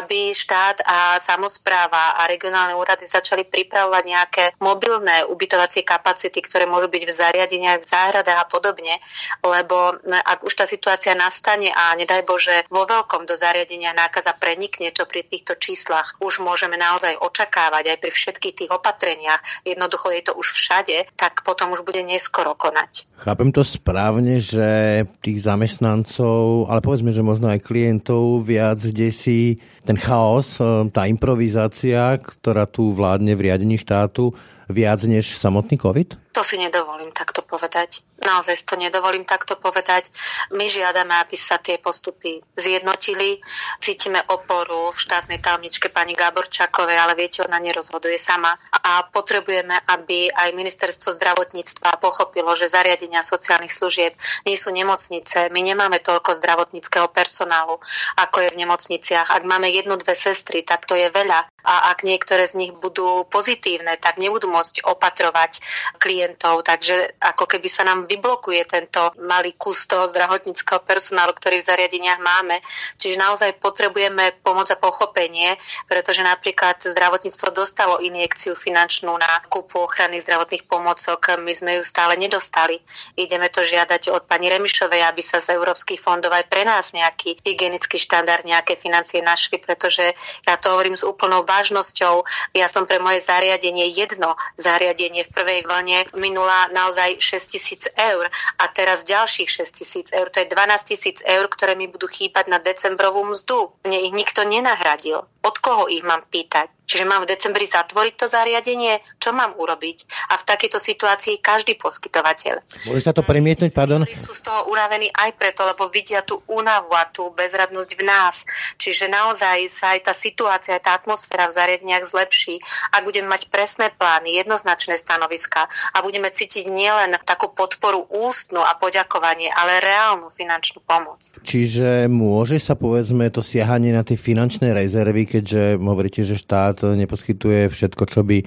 aby 0.00 0.32
štát 0.32 0.86
a 0.86 1.18
samozpráva 1.18 2.16
a 2.16 2.30
regionálne 2.30 2.78
úrady 2.78 3.04
začali 3.04 3.44
pripravovať 3.44 4.04
nejaké 4.06 4.44
mobilné 4.62 5.26
ubytovacie 5.26 5.82
kapacity, 5.82 6.38
ktoré 6.40 6.64
môžu 6.70 6.86
byť 6.86 7.02
v 7.02 7.12
zariadeniach, 7.12 7.82
v 7.82 7.90
záhradách 7.90 8.38
a 8.40 8.46
podobne, 8.46 8.94
lebo 9.42 9.98
ak 10.06 10.46
už 10.46 10.54
tá 10.54 10.64
situácia 10.64 11.18
nastane 11.18 11.74
a 11.74 11.92
nedaj 11.98 12.22
Bože 12.22 12.64
vo 12.70 12.86
veľkom 12.86 13.26
do 13.26 13.34
zariadenia 13.34 13.90
nákaza 13.90 14.38
prenikne, 14.38 14.94
čo 14.94 15.10
pri 15.10 15.26
týchto 15.26 15.58
číslach 15.58 16.14
už 16.22 16.38
môžeme 16.38 16.78
naozaj 16.78 17.18
očakávať 17.18 17.96
aj 17.96 17.98
pri 17.98 18.10
všetkých 18.14 18.54
tých 18.54 18.70
opatreniach, 18.70 19.42
jednoducho 19.66 20.14
je 20.14 20.22
to 20.22 20.32
už 20.38 20.46
všade, 20.54 21.10
tak 21.18 21.42
potom 21.42 21.74
už 21.74 21.82
bude 21.82 22.04
neskoro 22.06 22.54
konať. 22.54 23.10
Chápem 23.18 23.50
to 23.50 23.66
správne, 23.66 23.89
že 24.38 25.02
tých 25.18 25.42
zamestnancov, 25.42 26.70
ale 26.70 26.78
povedzme, 26.78 27.10
že 27.10 27.26
možno 27.26 27.50
aj 27.50 27.64
klientov 27.64 28.46
viac 28.46 28.78
desí 28.94 29.58
ten 29.82 29.98
chaos, 29.98 30.62
e, 30.62 30.86
tá 30.94 31.10
improvizácia, 31.10 32.14
ktorá 32.18 32.70
tu 32.70 32.94
vládne 32.94 33.34
v 33.34 33.50
riadení 33.50 33.76
štátu, 33.76 34.30
viac 34.70 35.02
než 35.02 35.34
samotný 35.34 35.74
COVID? 35.78 36.29
To 36.30 36.44
si 36.44 36.60
nedovolím 36.60 37.10
takto 37.10 37.42
povedať. 37.42 38.04
Naozaj 38.20 38.68
to 38.68 38.76
nedovolím 38.76 39.24
takto 39.24 39.56
povedať. 39.56 40.12
My 40.52 40.68
žiadame, 40.68 41.16
aby 41.18 41.34
sa 41.34 41.56
tie 41.58 41.80
postupy 41.80 42.38
zjednotili. 42.54 43.40
Cítime 43.80 44.20
oporu 44.28 44.92
v 44.92 44.98
štátnej 45.00 45.40
tajomničke 45.40 45.88
pani 45.88 46.12
Gáborčakovej, 46.12 47.00
ale 47.00 47.16
viete, 47.16 47.40
ona 47.40 47.56
nerozhoduje 47.56 48.20
sama. 48.20 48.52
A 48.84 49.08
potrebujeme, 49.08 49.72
aby 49.88 50.28
aj 50.28 50.52
ministerstvo 50.52 51.08
zdravotníctva 51.16 51.96
pochopilo, 51.96 52.52
že 52.54 52.70
zariadenia 52.70 53.24
sociálnych 53.24 53.72
služieb 53.72 54.12
nie 54.44 54.54
sú 54.54 54.70
nemocnice. 54.70 55.48
My 55.50 55.64
nemáme 55.64 55.98
toľko 56.04 56.36
zdravotníckého 56.38 57.08
personálu, 57.10 57.80
ako 58.20 58.36
je 58.44 58.52
v 58.52 58.60
nemocniciach. 58.60 59.32
Ak 59.32 59.42
máme 59.48 59.72
jednu, 59.72 59.96
dve 59.96 60.12
sestry, 60.12 60.62
tak 60.62 60.84
to 60.84 60.94
je 60.94 61.08
veľa. 61.08 61.48
A 61.64 61.90
ak 61.90 62.04
niektoré 62.04 62.46
z 62.46 62.56
nich 62.56 62.72
budú 62.76 63.24
pozitívne, 63.28 63.98
tak 64.00 64.16
nebudú 64.16 64.50
pomôcť 64.50 64.82
opatrovať 64.82 65.62
klientov. 66.02 66.19
Takže 66.60 67.16
ako 67.20 67.44
keby 67.46 67.68
sa 67.70 67.86
nám 67.86 68.04
vyblokuje 68.04 68.66
tento 68.68 69.00
malý 69.24 69.56
kus 69.56 69.86
toho 69.88 70.04
zdravotníckého 70.10 70.84
personálu, 70.84 71.32
ktorý 71.32 71.62
v 71.62 71.68
zariadeniach 71.70 72.20
máme. 72.20 72.60
Čiže 73.00 73.16
naozaj 73.16 73.62
potrebujeme 73.62 74.36
pomoc 74.44 74.68
a 74.72 74.76
pochopenie, 74.76 75.56
pretože 75.88 76.20
napríklad 76.20 76.76
zdravotníctvo 76.82 77.48
dostalo 77.54 78.02
injekciu 78.02 78.58
finančnú 78.58 79.14
na 79.16 79.40
kúpu 79.48 79.80
ochrany 79.80 80.20
zdravotných 80.20 80.66
pomocok. 80.66 81.40
My 81.40 81.52
sme 81.56 81.80
ju 81.80 81.82
stále 81.86 82.18
nedostali. 82.20 82.82
Ideme 83.16 83.48
to 83.48 83.64
žiadať 83.64 84.12
od 84.12 84.26
pani 84.26 84.50
Remišovej, 84.50 85.06
aby 85.06 85.22
sa 85.24 85.38
z 85.40 85.56
európskych 85.56 86.02
fondov 86.02 86.34
aj 86.34 86.50
pre 86.50 86.66
nás 86.66 86.92
nejaký 86.92 87.40
hygienický 87.46 87.96
štandard, 87.96 88.42
nejaké 88.44 88.76
financie 88.76 89.22
našli, 89.22 89.62
pretože 89.62 90.12
ja 90.44 90.58
to 90.58 90.74
hovorím 90.74 90.98
s 90.98 91.06
úplnou 91.06 91.46
vážnosťou. 91.46 92.24
Ja 92.56 92.66
som 92.66 92.84
pre 92.84 92.98
moje 92.98 93.22
zariadenie 93.22 93.86
jedno 93.92 94.34
zariadenie 94.58 95.24
v 95.28 95.34
prvej 95.34 95.60
vlne 95.64 96.09
minula 96.16 96.72
naozaj 96.72 97.20
6 97.20 97.52
tisíc 97.52 97.82
eur 97.94 98.26
a 98.58 98.64
teraz 98.72 99.04
ďalších 99.06 99.50
6 99.50 99.78
tisíc 99.78 100.06
eur. 100.10 100.26
To 100.32 100.40
je 100.40 100.48
12 100.48 100.90
tisíc 100.90 101.18
eur, 101.22 101.46
ktoré 101.46 101.76
mi 101.76 101.86
budú 101.86 102.08
chýbať 102.08 102.48
na 102.48 102.58
decembrovú 102.58 103.22
mzdu. 103.28 103.70
Mne 103.86 103.98
ich 104.08 104.14
nikto 104.16 104.42
nenahradil. 104.42 105.22
Od 105.22 105.56
koho 105.60 105.86
ich 105.86 106.02
mám 106.02 106.24
pýtať? 106.26 106.79
Čiže 106.90 107.06
mám 107.06 107.22
v 107.22 107.30
decembri 107.30 107.70
zatvoriť 107.70 108.14
to 108.18 108.26
zariadenie? 108.26 108.98
Čo 109.22 109.30
mám 109.30 109.54
urobiť? 109.54 110.10
A 110.34 110.42
v 110.42 110.42
takejto 110.42 110.82
situácii 110.82 111.38
každý 111.38 111.78
poskytovateľ. 111.78 112.58
Môže 112.90 113.06
sa 113.06 113.14
to 113.14 113.22
premietnúť, 113.22 113.70
pardon? 113.70 114.02
sú 114.10 114.34
z 114.34 114.42
toho 114.42 114.66
unavení 114.74 115.06
aj 115.14 115.38
preto, 115.38 115.62
lebo 115.62 115.86
vidia 115.86 116.26
tú 116.26 116.42
únavu 116.50 116.90
a 116.98 117.06
tú 117.06 117.30
bezradnosť 117.30 117.90
v 117.94 118.02
nás. 118.02 118.42
Čiže 118.74 119.06
naozaj 119.06 119.70
sa 119.70 119.94
aj 119.94 120.10
tá 120.10 120.14
situácia, 120.16 120.74
aj 120.74 120.82
tá 120.82 120.92
atmosféra 120.98 121.46
v 121.46 121.54
zariadeniach 121.54 122.02
zlepší, 122.02 122.58
ak 122.90 123.06
budeme 123.06 123.30
mať 123.30 123.46
presné 123.54 123.94
plány, 123.94 124.42
jednoznačné 124.42 124.98
stanoviska 124.98 125.70
a 125.94 126.02
budeme 126.02 126.26
cítiť 126.26 126.66
nielen 126.66 127.14
takú 127.22 127.54
podporu 127.54 128.10
ústnu 128.10 128.58
a 128.66 128.74
poďakovanie, 128.74 129.46
ale 129.54 129.78
reálnu 129.78 130.26
finančnú 130.26 130.82
pomoc. 130.82 131.22
Čiže 131.46 132.10
môže 132.10 132.58
sa 132.58 132.74
povedzme 132.74 133.30
to 133.30 133.46
siahanie 133.46 133.94
na 133.94 134.02
tie 134.02 134.18
finančné 134.18 134.74
rezervy, 134.74 135.38
keďže 135.38 135.78
hovoríte, 135.78 136.26
že 136.26 136.34
štát 136.34 136.79
neposkytuje 136.82 137.68
všetko, 137.68 138.02
čo 138.08 138.20
by 138.24 138.44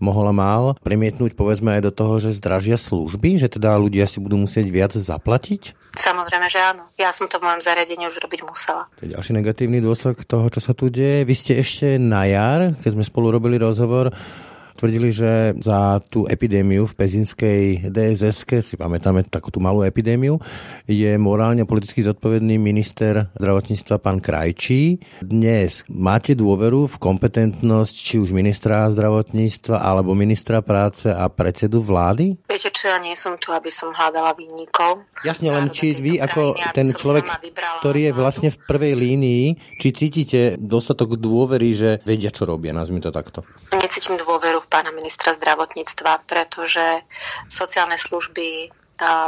mohol 0.00 0.28
a 0.28 0.34
mal, 0.34 0.64
premietnúť 0.84 1.32
povedzme 1.32 1.76
aj 1.78 1.88
do 1.88 1.92
toho, 1.92 2.20
že 2.20 2.36
zdražia 2.36 2.76
služby, 2.76 3.40
že 3.40 3.48
teda 3.48 3.76
ľudia 3.80 4.04
si 4.04 4.20
budú 4.20 4.36
musieť 4.36 4.68
viac 4.68 4.92
zaplatiť? 4.92 5.72
Samozrejme, 5.96 6.46
že 6.52 6.60
áno. 6.60 6.84
Ja 7.00 7.08
som 7.08 7.24
to 7.24 7.40
v 7.40 7.48
mojom 7.48 7.64
zariadení 7.64 8.04
už 8.04 8.20
robiť 8.20 8.44
musela. 8.44 8.84
To 9.00 9.08
je 9.08 9.16
ďalší 9.16 9.32
negatívny 9.40 9.80
dôsledok 9.80 10.28
toho, 10.28 10.46
čo 10.52 10.60
sa 10.60 10.76
tu 10.76 10.92
deje. 10.92 11.24
Vy 11.24 11.34
ste 11.34 11.52
ešte 11.56 11.96
na 11.96 12.28
jar, 12.28 12.76
keď 12.76 12.90
sme 12.92 13.04
spolu 13.04 13.32
robili 13.32 13.56
rozhovor, 13.56 14.12
tvrdili, 14.76 15.08
že 15.08 15.56
za 15.56 16.04
tú 16.12 16.28
epidémiu 16.28 16.84
v 16.84 16.94
pezinskej 16.94 17.88
dss 17.88 18.44
si 18.60 18.76
pamätáme 18.76 19.24
takú 19.24 19.48
tú 19.48 19.58
malú 19.58 19.80
epidémiu, 19.80 20.36
je 20.84 21.16
morálne 21.16 21.64
politicky 21.64 22.04
zodpovedný 22.04 22.60
minister 22.60 23.32
zdravotníctva 23.40 23.96
pán 23.96 24.20
Krajčí. 24.20 25.00
Dnes 25.24 25.88
máte 25.88 26.36
dôveru 26.36 26.84
v 26.92 26.96
kompetentnosť 27.00 27.94
či 27.96 28.20
už 28.20 28.36
ministra 28.36 28.86
zdravotníctva 28.92 29.80
alebo 29.80 30.12
ministra 30.12 30.60
práce 30.60 31.08
a 31.08 31.24
predsedu 31.32 31.80
vlády? 31.80 32.36
Viete 32.44 32.68
čo, 32.68 32.92
ja 32.92 33.00
nie 33.00 33.16
som 33.16 33.40
tu, 33.40 33.56
aby 33.56 33.72
som 33.72 33.96
hľadala 33.96 34.36
vinníkov. 34.36 35.08
Jasne, 35.24 35.48
len 35.48 35.72
či 35.72 35.96
vy 35.96 36.20
ako 36.20 36.54
ten 36.76 36.92
človek, 36.92 37.24
ktorý 37.80 38.10
je 38.10 38.12
vlastne 38.12 38.48
v 38.52 38.60
prvej 38.68 38.92
línii, 38.92 39.44
či 39.80 39.88
cítite 39.96 40.60
dostatok 40.60 41.16
dôvery, 41.16 41.72
že 41.72 41.90
vedia, 42.04 42.28
čo 42.28 42.44
robia, 42.44 42.76
nazvime 42.76 43.00
to 43.00 43.08
takto? 43.08 43.40
Necítim 43.96 44.20
dôveru 44.20 44.60
pána 44.68 44.92
ministra 44.92 45.32
zdravotníctva, 45.32 46.28
pretože 46.28 47.00
sociálne 47.48 47.96
služby 47.96 48.68